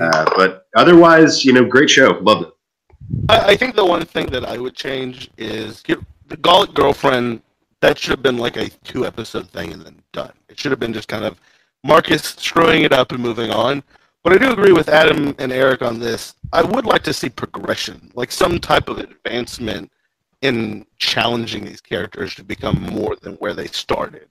[0.00, 2.18] Uh, but otherwise, you know, great show.
[2.22, 2.52] Loved it.
[3.28, 5.98] I, I think the one thing that I would change is get
[6.28, 7.42] the Gallic girlfriend.
[7.80, 10.32] That should have been like a two episode thing and then done.
[10.48, 11.40] It should have been just kind of
[11.82, 13.82] Marcus screwing it up and moving on.
[14.22, 16.34] But I do agree with Adam and Eric on this.
[16.52, 19.90] I would like to see progression, like some type of advancement
[20.42, 24.28] in challenging these characters to become more than where they started.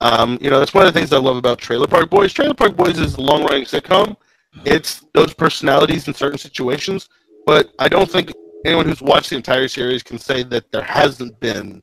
[0.00, 2.32] Um, you know, that's one of the things I love about Trailer Park Boys.
[2.32, 4.16] Trailer Park Boys is a long running sitcom.
[4.64, 7.08] It's those personalities in certain situations,
[7.46, 8.32] but I don't think
[8.64, 11.82] anyone who's watched the entire series can say that there hasn't been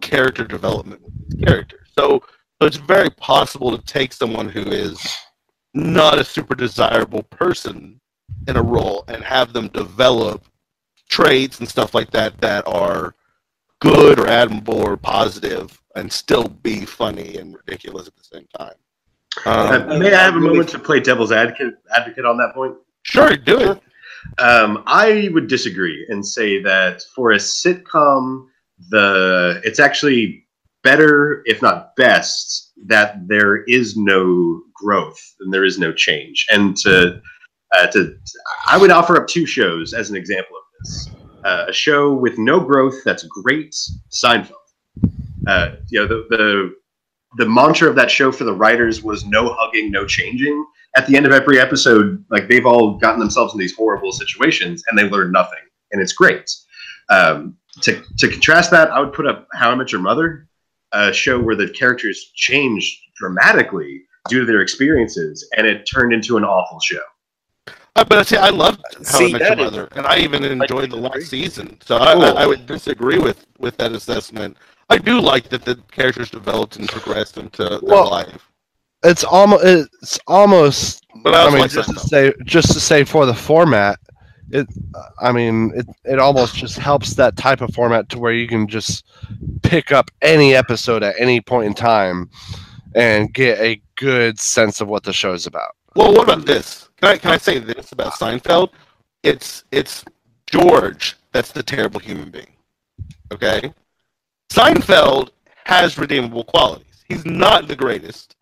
[0.00, 1.88] character development with these characters.
[1.98, 2.22] So,
[2.60, 5.00] so it's very possible to take someone who is
[5.74, 8.00] not a super desirable person
[8.46, 10.44] in a role and have them develop
[11.08, 13.14] traits and stuff like that that are
[13.80, 18.74] good or admirable or positive and still be funny and ridiculous at the same time.
[19.46, 22.76] Um, Uh, may I have a moment to play devil's advocate, advocate on that point?
[23.02, 23.82] sure, do it.
[24.38, 28.46] Um, I would disagree and say that for a sitcom,
[28.90, 30.46] the it's actually
[30.84, 36.46] better, if not best, that there is no growth and there is no change.
[36.50, 37.20] And to
[37.76, 38.16] uh, to
[38.68, 41.10] I would offer up two shows as an example of this.
[41.44, 43.74] Uh, a show with no growth that's great,
[44.10, 44.52] Seinfeld.
[45.46, 46.74] Uh, you know the, the
[47.36, 50.64] the mantra of that show for the writers was no hugging, no changing
[50.96, 54.82] at the end of every episode, like they've all gotten themselves in these horrible situations
[54.88, 55.58] and they learn nothing,
[55.92, 56.50] and it's great.
[57.10, 60.48] Um, to to contrast that, I would put up How I Met Your Mother,
[60.92, 66.36] a show where the characters changed dramatically due to their experiences, and it turned into
[66.36, 67.00] an awful show.
[67.96, 70.44] Uh, but see, I loved How I Met Your that is- Mother, and I even
[70.44, 71.78] enjoyed the last season.
[71.84, 74.56] So I, I, I would disagree with with that assessment.
[74.90, 78.48] I do like that the characters developed and progressed into their Well, life.
[79.04, 81.04] It's almost it's almost.
[81.24, 83.98] I mean, just to say, just to say for the format,
[84.50, 84.66] it.
[85.20, 88.66] I mean, it it almost just helps that type of format to where you can
[88.66, 89.04] just
[89.62, 92.30] pick up any episode at any point in time
[92.94, 95.76] and get a good sense of what the show is about.
[95.94, 96.88] Well, what about this?
[97.00, 98.70] Can I can I say this about Seinfeld?
[99.22, 100.04] It's it's
[100.46, 102.52] George that's the terrible human being.
[103.32, 103.72] Okay,
[104.50, 105.30] Seinfeld
[105.64, 107.04] has redeemable qualities.
[107.06, 108.36] He's not the greatest,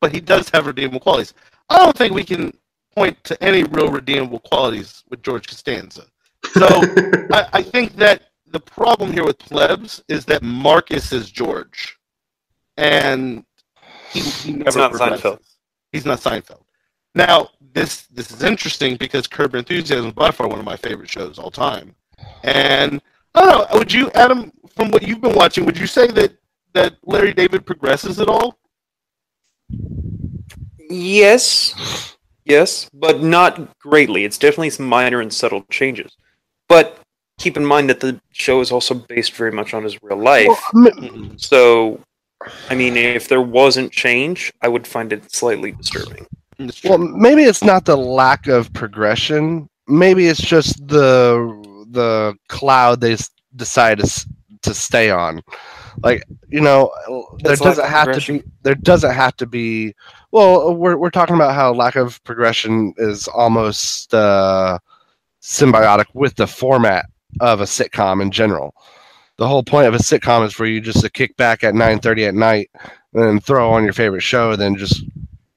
[0.00, 1.34] but he does have redeemable qualities.
[1.68, 2.52] I don't think we can
[2.94, 6.04] point to any real redeemable qualities with George Costanza.
[6.52, 6.66] So
[7.32, 11.96] I, I think that the problem here with plebs is that Marcus is George,
[12.76, 13.44] and
[14.10, 15.22] he, he never It's not progresses.
[15.22, 15.38] Seinfeld.
[15.92, 16.62] He's not Seinfeld.
[17.14, 20.76] Now this this is interesting because Curb Your Enthusiasm is by far one of my
[20.76, 21.94] favorite shows of all time,
[22.42, 23.00] and
[23.34, 23.78] I don't know.
[23.78, 26.32] Would you, Adam, from what you've been watching, would you say that
[26.72, 28.59] that Larry David progresses at all?
[30.88, 34.24] Yes, yes, but not greatly.
[34.24, 36.16] It's definitely some minor and subtle changes.
[36.68, 36.98] But
[37.38, 40.48] keep in mind that the show is also based very much on his real life.
[40.74, 42.00] Well, m- So,
[42.68, 46.26] I mean, if there wasn't change, I would find it slightly disturbing.
[46.84, 49.66] Well, maybe it's not the lack of progression.
[49.86, 51.58] Maybe it's just the
[51.90, 54.26] the cloud they s- decide to s-
[54.62, 55.40] to stay on.
[56.02, 56.90] Like you know,
[57.40, 58.42] there That's lack doesn't have to be.
[58.62, 59.94] There doesn't have to be.
[60.30, 64.78] Well, we're we're talking about how lack of progression is almost uh,
[65.42, 67.06] symbiotic with the format
[67.40, 68.74] of a sitcom in general.
[69.36, 71.98] The whole point of a sitcom is for you just to kick back at nine
[71.98, 72.70] thirty at night
[73.14, 75.02] and throw on your favorite show, then just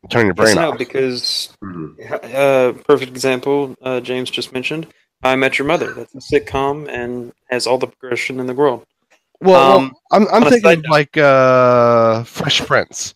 [0.10, 0.78] turn your brain Yes, no, off.
[0.78, 1.96] because Mhm.
[2.34, 4.88] uh, perfect example uh, James just mentioned.
[5.24, 5.94] I Met Your Mother.
[5.94, 8.86] That's a sitcom and has all the progression in the world.
[9.44, 13.16] Well, Um, well, I'm, I'm thinking like uh, Fresh Prince.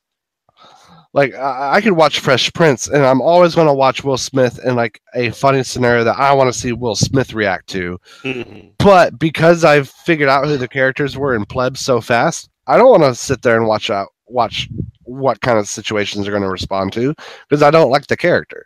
[1.14, 4.60] Like I, I could watch Fresh Prince, and I'm always going to watch Will Smith
[4.64, 8.00] in like a funny scenario that I want to see Will Smith react to.
[8.24, 8.72] Mhm.
[8.80, 12.90] But because I've figured out who the characters were in Plebs so fast, I don't
[12.90, 14.70] want to sit there and watch out watch
[15.04, 17.14] what kind of situations they're going to respond to
[17.50, 18.66] because I don't like the character.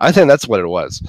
[0.00, 1.02] I think that's what it was.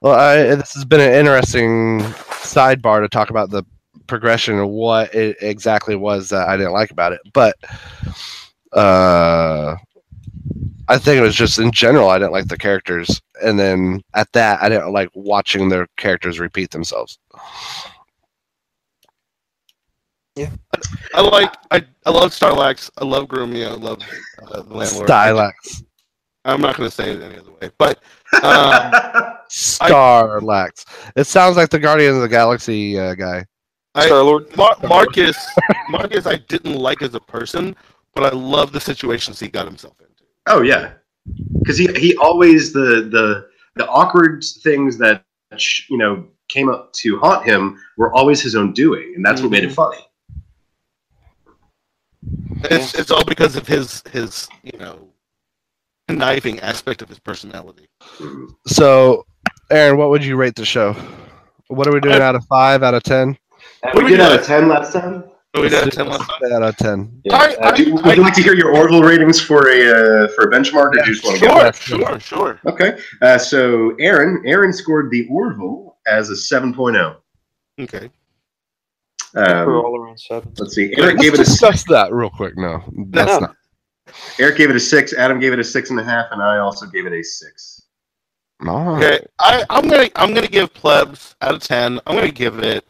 [0.00, 2.00] Well, I, this has been an interesting
[2.42, 3.64] sidebar to talk about the
[4.10, 7.20] progression and what it exactly was that I didn't like about it.
[7.32, 7.56] But
[8.72, 9.76] uh,
[10.88, 14.30] I think it was just in general I didn't like the characters, and then at
[14.32, 17.18] that I didn't like watching their characters repeat themselves.
[20.36, 20.50] Yeah,
[21.14, 22.90] I like I, I love Starlax.
[22.98, 23.68] I love Grumio.
[23.68, 24.00] I love
[24.42, 25.08] uh, the landlord.
[25.08, 25.84] Stylax,
[26.44, 28.02] I'm not going to say it any other way, but
[28.42, 28.92] um,
[29.50, 30.84] Starlax.
[31.14, 33.44] It sounds like the Guardian of the Galaxy uh, guy.
[33.94, 34.56] I- Star Lord.
[34.56, 35.36] Mar- Marcus
[35.88, 37.74] Marcus I didn't like as a person,
[38.14, 40.24] but I love the situations he got himself into.
[40.46, 40.92] oh yeah,
[41.58, 45.24] because he he always the the the awkward things that
[45.88, 49.50] you know came up to haunt him were always his own doing, and that's what
[49.50, 49.98] made it funny.
[52.64, 55.08] It's it's all because of his his you know
[56.08, 57.88] conniving aspect of his personality.
[58.18, 58.48] Mhm.
[58.66, 59.26] So,
[59.70, 60.94] Aaron, what would you rate the show?
[61.68, 63.38] What are we doing out of five out of ten?
[63.82, 64.22] And What we do we did do?
[64.22, 65.24] out of ten last time.
[65.54, 66.52] We did a 10 last time.
[66.52, 67.20] Out of ten.
[67.24, 67.34] Yeah.
[67.36, 70.28] I- Uh, do, I- would you like to hear your Orville ratings for a uh,
[70.28, 71.72] for a benchmark, or do you just want to go?
[71.72, 72.60] Sure, sure, sure.
[72.66, 77.16] Okay, uh, so Aaron Aaron scored the Orville as a 7.0.
[77.80, 78.10] Okay.
[79.34, 80.52] We're Um, all around seven.
[80.58, 80.92] let's see.
[80.98, 82.56] Eric gave it Let's a discuss that real quick.
[82.56, 83.46] No, that's No.
[83.46, 83.56] not.
[84.38, 85.12] Eric gave it a six.
[85.14, 87.82] Adam gave it a six and a half, and I also gave it a six.
[88.66, 89.04] All right.
[89.14, 89.26] Okay.
[89.40, 92.00] I, I'm gonna I'm gonna give plebs out of ten.
[92.06, 92.84] I'm gonna give it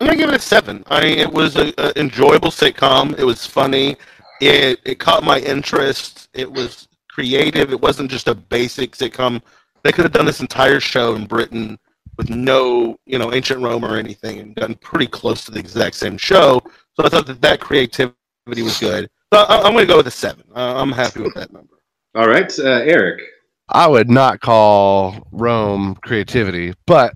[0.00, 0.82] I'm gonna give it a seven.
[0.88, 3.18] I mean, it was an enjoyable sitcom.
[3.18, 3.96] It was funny.
[4.40, 6.28] It it caught my interest.
[6.34, 7.70] It was creative.
[7.72, 9.42] It wasn't just a basic sitcom.
[9.82, 11.78] They could have done this entire show in Britain
[12.16, 15.96] with no, you know, ancient Rome or anything, and done pretty close to the exact
[15.96, 16.62] same show.
[16.94, 18.14] So I thought that that creativity
[18.62, 19.08] was good.
[19.32, 20.44] So I, I'm going to go with a seven.
[20.54, 21.78] Uh, I'm happy with that number.
[22.14, 23.22] All right, uh, Eric.
[23.68, 27.12] I would not call Rome creativity, but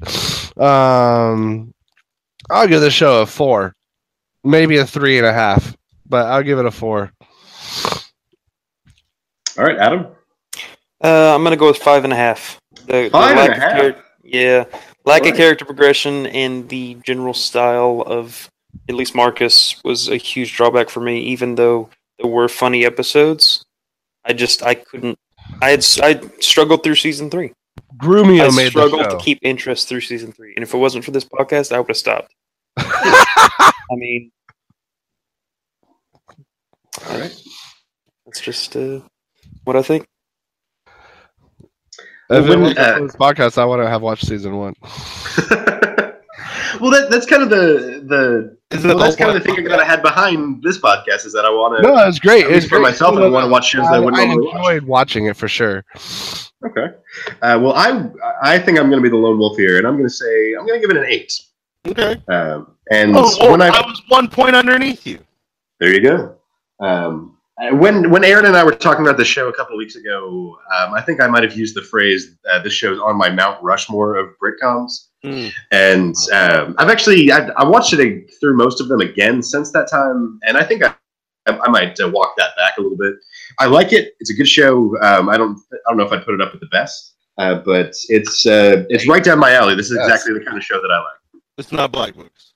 [0.56, 1.73] um,
[2.50, 3.74] I'll give the show a four,
[4.42, 5.76] maybe a three and a half,
[6.06, 7.10] but I'll give it a four.
[9.58, 10.06] All right, Adam.
[11.02, 12.58] Uh, I'm gonna go with five and a half.
[12.86, 13.80] The, the and a half?
[13.80, 14.64] char- yeah,
[15.04, 15.30] lack Right.
[15.32, 18.48] of character progression and the general style of
[18.88, 21.20] at least Marcus was a huge drawback for me.
[21.20, 21.88] Even though
[22.18, 23.64] there were funny episodes,
[24.24, 25.18] I just I couldn't.
[25.62, 27.52] I had s- I struggled through season three.
[27.96, 29.10] Grumio I made the struggled show.
[29.10, 31.88] to keep interest through season three, and if it wasn't for this podcast, I would
[31.88, 32.34] have stopped.
[32.76, 34.30] I mean,
[37.08, 37.34] All right.
[38.26, 39.00] that's just uh,
[39.64, 40.06] what I think.
[42.30, 44.74] If it When, wasn't uh, for this podcast, I wouldn't have watched season one.
[46.80, 48.56] well, that, that's kind of the the
[48.88, 51.44] well, that's kind of the whole thing that I had behind this podcast is that
[51.44, 51.82] I want to.
[51.82, 52.44] No, it's great.
[52.46, 52.82] At It's for great.
[52.82, 54.82] myself, I want to watch shows that I I, wouldn't I normally watch.
[54.88, 55.84] watching it for sure.
[56.66, 56.86] Okay.
[57.42, 58.08] Uh, well, I
[58.42, 60.54] I think I'm going to be the lone wolf here, and I'm going to say
[60.58, 61.32] I'm going to give it an eight.
[61.86, 62.20] Okay.
[62.28, 65.18] Um, and Oh, oh, when I I was one point underneath you.
[65.80, 66.36] There you go.
[66.80, 67.33] Um,
[67.72, 70.58] when when Aaron and I were talking about the show a couple of weeks ago,
[70.76, 73.62] um, I think I might have used the phrase uh, "this show's on my Mount
[73.62, 75.08] Rushmore of Britcoms,"
[75.70, 79.88] and um, I've actually I, I watched it through most of them again since that
[79.90, 80.94] time, and I think I
[81.46, 83.14] I, I might uh, walk that back a little bit.
[83.60, 84.96] I like it; it's a good show.
[85.00, 87.56] Um, I don't I don't know if I'd put it up at the best, uh,
[87.64, 89.76] but it's uh, it's right down my alley.
[89.76, 90.06] This is Yes.
[90.08, 91.42] exactly the kind of show that I like.
[91.58, 92.52] It's not Black Books.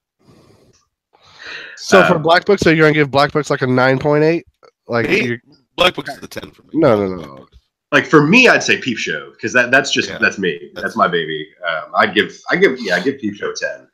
[1.76, 4.00] So for Um, Black Books, are you going to give Black Books like a nine
[4.00, 4.44] point eight?
[4.88, 5.24] Like, Eight?
[5.24, 5.38] you
[5.76, 6.70] Black Books is the ten for me.
[6.74, 7.46] No, no, no.
[7.92, 10.18] Like for me, I'd say Peep Show because that that's just Yeah.
[10.18, 10.70] that's me.
[10.74, 11.48] That's my baby.
[11.66, 13.88] Um, I'd give I give yeah I give Peep Show ten.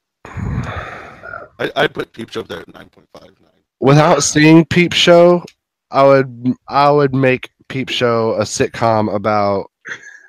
[1.59, 3.51] I, I put Peep Show up there at nine point five nine.
[3.80, 5.45] without seeing Peep Show,
[5.90, 9.70] I would I would make Peep Show a sitcom about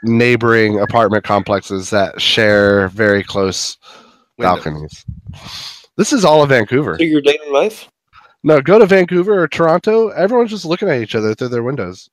[0.04, 3.78] neighboring apartment complexes that share very close
[4.38, 5.04] balconies.
[5.98, 6.98] This is all of Vancouver.
[7.00, 7.90] So your daily life?
[8.46, 10.10] No, go to Vancouver or Toronto.
[10.10, 12.12] Everyone's just looking at each other through their windows.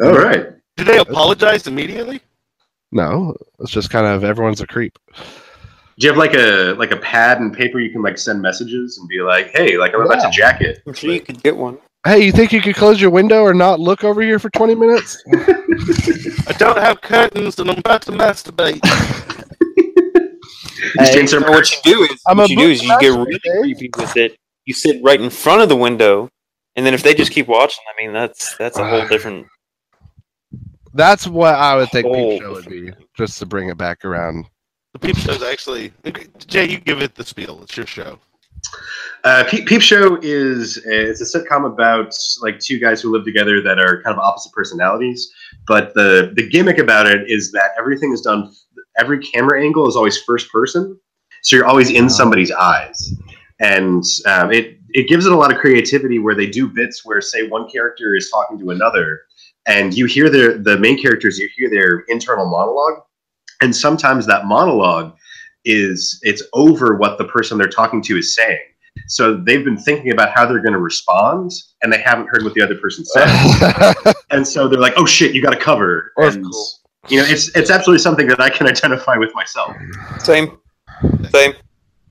[0.00, 0.08] Oh.
[0.08, 0.46] All right.
[0.78, 2.22] Did they apologize immediately?
[2.90, 4.98] No, it's just kind of everyone's a creep.
[5.14, 8.96] Do you have like a like a pad and paper you can like send messages
[8.96, 10.82] and be like, hey, like I'm about to jack it.
[10.86, 11.76] I'm sure you could get one.
[12.06, 14.74] Hey, you think you could close your window or not look over here for 20
[14.74, 15.22] minutes?
[16.48, 18.80] I don't have curtains and I'm about to masturbate.
[20.98, 23.60] Hey, so what you do is I'm what you do is you get really eh?
[23.60, 24.38] creepy with it.
[24.66, 26.28] You sit right in front of the window,
[26.76, 29.46] and then if they just keep watching, I mean that's that's a whole different.
[30.94, 34.46] That's what I would think Peep Show would be, just to bring it back around.
[34.92, 35.92] The Peep Show's actually
[36.46, 36.68] Jay.
[36.68, 37.60] You give it the spiel.
[37.62, 38.18] It's your show.
[39.24, 43.60] Uh, Peep, Peep Show is it's a sitcom about like two guys who live together
[43.60, 45.32] that are kind of opposite personalities,
[45.66, 48.54] but the the gimmick about it is that everything is done
[48.98, 50.98] every camera angle is always first person,
[51.42, 53.14] so you're always in somebody's eyes,
[53.60, 57.20] and um, it it gives it a lot of creativity where they do bits where
[57.20, 59.22] say one character is talking to another,
[59.66, 63.02] and you hear their the main characters, you hear their internal monologue,
[63.60, 65.14] and sometimes that monologue
[65.64, 68.60] is it's over what the person they're talking to is saying.
[69.08, 71.50] So they've been thinking about how they're going to respond,
[71.82, 75.34] and they haven't heard what the other person said and so they're like, "Oh shit,
[75.34, 76.68] you got to cover." That's and, cool.
[77.08, 79.74] You know, it's it's absolutely something that I can identify with myself.
[80.18, 80.58] Same.
[81.30, 81.54] Same.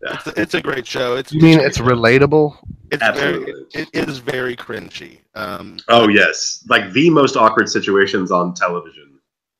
[0.05, 1.15] It's a, it's a great show.
[1.15, 2.57] It's you mean it's relatable?
[2.91, 3.53] it's Absolutely.
[3.73, 5.19] very it is very cringy.
[5.35, 9.19] Um, Oh yes, like the most awkward situations on television.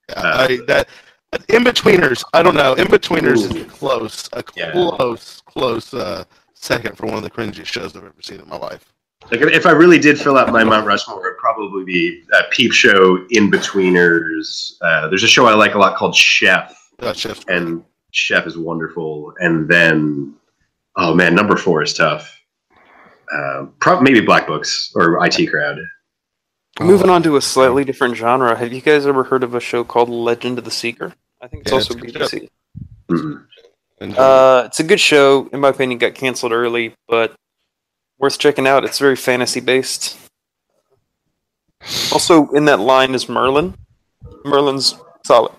[0.09, 0.87] yeah, I, that
[1.47, 2.23] Inbetweeners.
[2.33, 2.75] I don't know.
[2.75, 3.61] Inbetweeners is Ooh.
[3.61, 4.71] a close, a Yeah.
[4.71, 8.57] close, close uh, second for one of the cringiest shows I've ever seen in my
[8.57, 8.93] life.
[9.31, 12.43] Like if if I really did fill out my Mount Rushmore, it'd probably be uh,
[12.51, 14.73] Peep Show, Inbetweeners.
[14.81, 17.83] Uh, there's a show I like a lot called Chef, That's just and
[18.13, 19.33] Chef is wonderful.
[19.39, 20.35] And then,
[20.95, 22.39] oh man, number four is tough.
[23.35, 25.79] Uh, prob- maybe Black Books or IT Crowd.
[26.79, 28.55] Moving on to a slightly different genre.
[28.55, 31.13] Have you guys ever heard of a show called Legend of the Seeker?
[31.41, 32.37] I think it's Yeah, also it's a good show.
[32.37, 32.49] BBC.
[34.01, 34.17] Mhm.
[34.17, 35.49] Uh, it's a good show.
[35.51, 37.35] In my opinion, got canceled early, but
[38.19, 38.83] worth checking out.
[38.83, 40.17] It's very fantasy based.
[42.11, 43.75] Also, in that line is Merlin.
[44.45, 44.95] Merlin's
[45.25, 45.51] solid.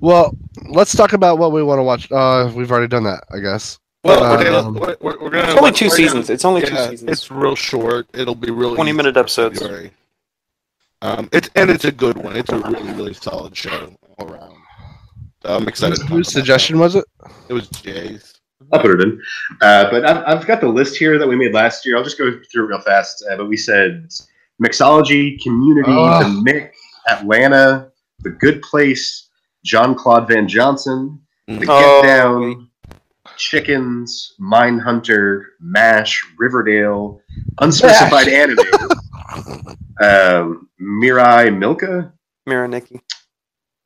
[0.00, 0.36] Well,
[0.68, 2.10] let's talk about what we want to watch.
[2.12, 3.78] Uh, we've already done that, I guess.
[4.04, 6.30] well, uh, okay, um, we're, we're, we're gonna It's only we're two gonna- seasons.
[6.30, 7.02] It's only two seasons.
[7.10, 8.06] It's real short.
[8.14, 9.58] It'll be real 20 easy minute for episodes.
[9.60, 9.90] February.
[11.02, 12.36] Um, it's and it's a good one.
[12.36, 14.54] It's a really really solid show all around.
[15.42, 15.98] So I'm excited.
[15.98, 17.04] Whose about suggestion was it?
[17.48, 18.32] It was Jay's.
[18.72, 19.20] I'll put it in.
[19.60, 21.96] Uh, but I've, I've got the list here that we made last year.
[21.96, 23.24] I'll just go through it real fast.
[23.30, 24.08] Uh, but we said
[24.62, 26.18] Mixology, Community, Oh.
[26.20, 26.70] The Mick,
[27.08, 29.25] Atlanta, The Good Place,
[29.66, 32.70] Jean-Claude Van Johnson, The Get Oh, Down,
[33.36, 37.20] Chickens, Mindhunter, MASH, Riverdale,
[37.60, 38.58] Unspecified Anime,
[40.00, 42.12] um, Mirai Milka.
[42.48, 43.00] Mirai Nikki.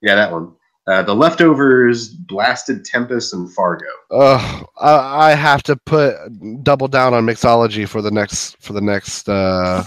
[0.02, 0.52] Yeah, that one.
[0.86, 3.84] Uh, the Leftovers, Blast of Tempest, and Fargo.
[4.10, 6.14] Uh, I, I have to put
[6.62, 9.84] double down on mixology for the next for the next uh,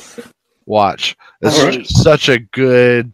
[0.66, 1.18] watch.
[1.42, 1.88] It's Alright.
[1.88, 3.12] such a good,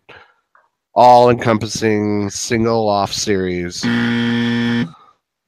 [1.00, 3.84] all-encompassing single-off series.
[3.86, 4.86] I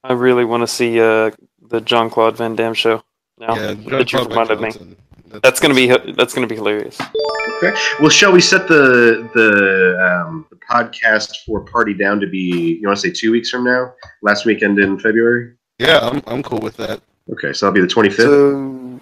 [0.10, 1.32] really want to see uh,
[1.70, 3.04] the Jean-Claude Van Damme show.
[3.38, 4.72] Now Yeah, that you John reminded me.
[4.72, 4.95] Johnson.
[5.43, 6.99] That's gonna be that's gonna be hilarious.
[7.58, 7.74] Okay.
[8.02, 12.78] Well, shall we set the the um, the podcast for Party Down to be?
[12.82, 13.93] You want to say two weeks from now?
[14.22, 15.54] Last weekend in February.
[15.80, 17.02] Yeah, I'm I'm cool with that.
[17.32, 18.26] Okay, so that'll be the twenty fifth.
[18.26, 18.99] So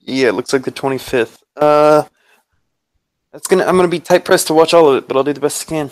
[0.00, 1.42] yeah, it looks like the twenty fifth.
[1.56, 2.04] Uh,
[3.32, 5.32] that's gonna I'm gonna be tight pressed to watch all of it, but I'll do
[5.32, 5.90] the best I can.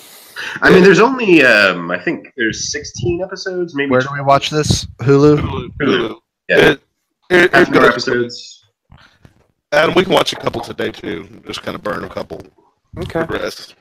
[0.63, 4.51] I mean, there's only um, I think there's sixteen episodes, maybe Where do we watch
[4.51, 4.87] this?
[5.01, 5.39] Hulu.
[5.81, 6.17] Hulu.
[6.49, 6.57] Yeah.
[6.57, 6.71] Yeah.
[6.71, 6.81] It,
[7.31, 8.65] it, half it an hour episodes.
[9.73, 11.29] And we can watch a couple today too.
[11.47, 12.43] Just kind of burn a couple.
[12.99, 13.25] Okay.
[13.25, 13.77] for rest.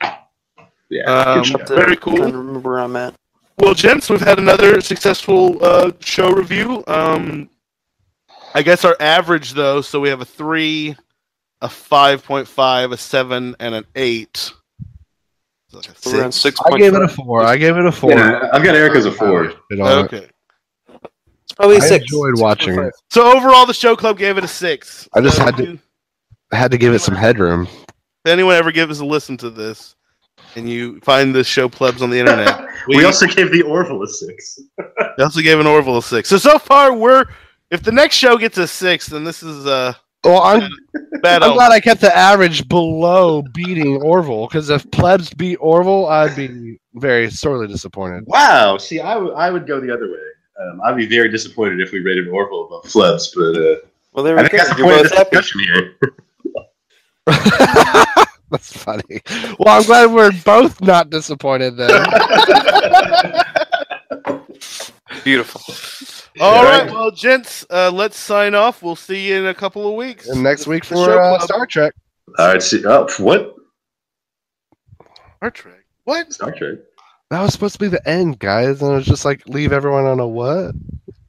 [0.88, 1.02] Yeah.
[1.04, 1.58] Um, good show.
[1.58, 2.16] Have to Very cool.
[2.16, 3.14] kinda remember where I'm at.
[3.58, 6.82] Well, gents, we've had another successful uh, show review.
[6.86, 7.50] Um,
[8.54, 10.96] I guess our average though, so we have a three,
[11.62, 14.52] a five point five, a seven, and an eight.
[15.72, 16.36] Like a six.
[16.36, 17.42] six I point gave it a four.
[17.44, 18.10] I gave it a four.
[18.12, 19.44] Yeah, I've got Erica's a four.
[19.70, 20.12] It on it.
[20.12, 20.28] Okay.
[21.44, 22.02] It's probably a I six.
[22.02, 22.92] I enjoyed watching it.
[23.10, 25.08] So overall, the show club gave it a six.
[25.14, 25.78] I just So had to- you-
[26.52, 27.68] I had to give it some headroom.
[28.24, 29.94] If anyone ever gives a listen to this,
[30.56, 34.02] and you find the show plebs on the internet, we, we, also gave the Orville
[34.02, 34.58] a six.
[34.78, 36.28] we also gave an Orville a six.
[36.28, 37.26] So so far, we're
[37.70, 39.94] if the next show gets a six, then this is uh
[40.24, 40.68] Well, I'm
[41.22, 41.42] bad.
[41.42, 46.36] I'm glad I kept the average below beating Orville because if plebs beat Orville, I'd
[46.36, 48.24] be very sorely disappointed.
[48.26, 48.76] Wow.
[48.76, 50.18] See, I would I would go the other way.
[50.62, 53.76] Um, I'd be very disappointed if we rated Orville above plebs, but uh,
[54.12, 54.58] Well, there I we think go.
[54.58, 55.94] that's the You're point of both this discussion here.
[58.50, 59.22] That's funny.
[59.60, 62.04] Well, I'm glad we're both not disappointed then.
[65.24, 65.60] Beautiful.
[66.40, 66.78] All Yeah.
[66.82, 68.82] right, well, gents, uh, let's sign off.
[68.82, 70.28] We'll see you in a couple of weeks.
[70.28, 71.38] and next week for uh.
[71.40, 71.94] Star Trek.
[72.38, 72.62] All right.
[72.62, 73.54] See, oh, what?
[75.38, 75.84] Star Trek.
[76.04, 76.32] What?
[76.32, 76.78] Star Trek.
[77.30, 80.04] That was supposed to be the end, guys, and it was just like leave everyone
[80.04, 80.74] on a what?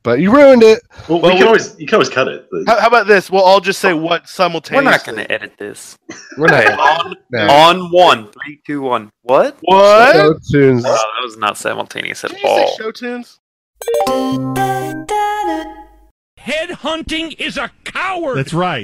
[0.04, 0.82] But you ruined it.
[1.08, 2.47] Well, Well, we can we- always you can always cut it.
[2.52, 3.30] but- How, how about this?
[3.30, 4.84] We'll all just say what simultaneously.
[4.86, 5.95] We're not going to edit this.
[6.38, 6.80] We're not.
[7.06, 7.47] on, no.
[7.47, 8.32] on one.
[8.32, 9.12] Three, two, one.
[9.22, 9.58] What?
[9.62, 10.16] What?
[10.16, 10.84] Show tunes.
[10.88, 12.76] Oh, that was not simultaneous at Did you say all.
[12.78, 13.39] show tunes?
[16.40, 18.38] Headhunting is a coward.
[18.38, 18.80] That's right.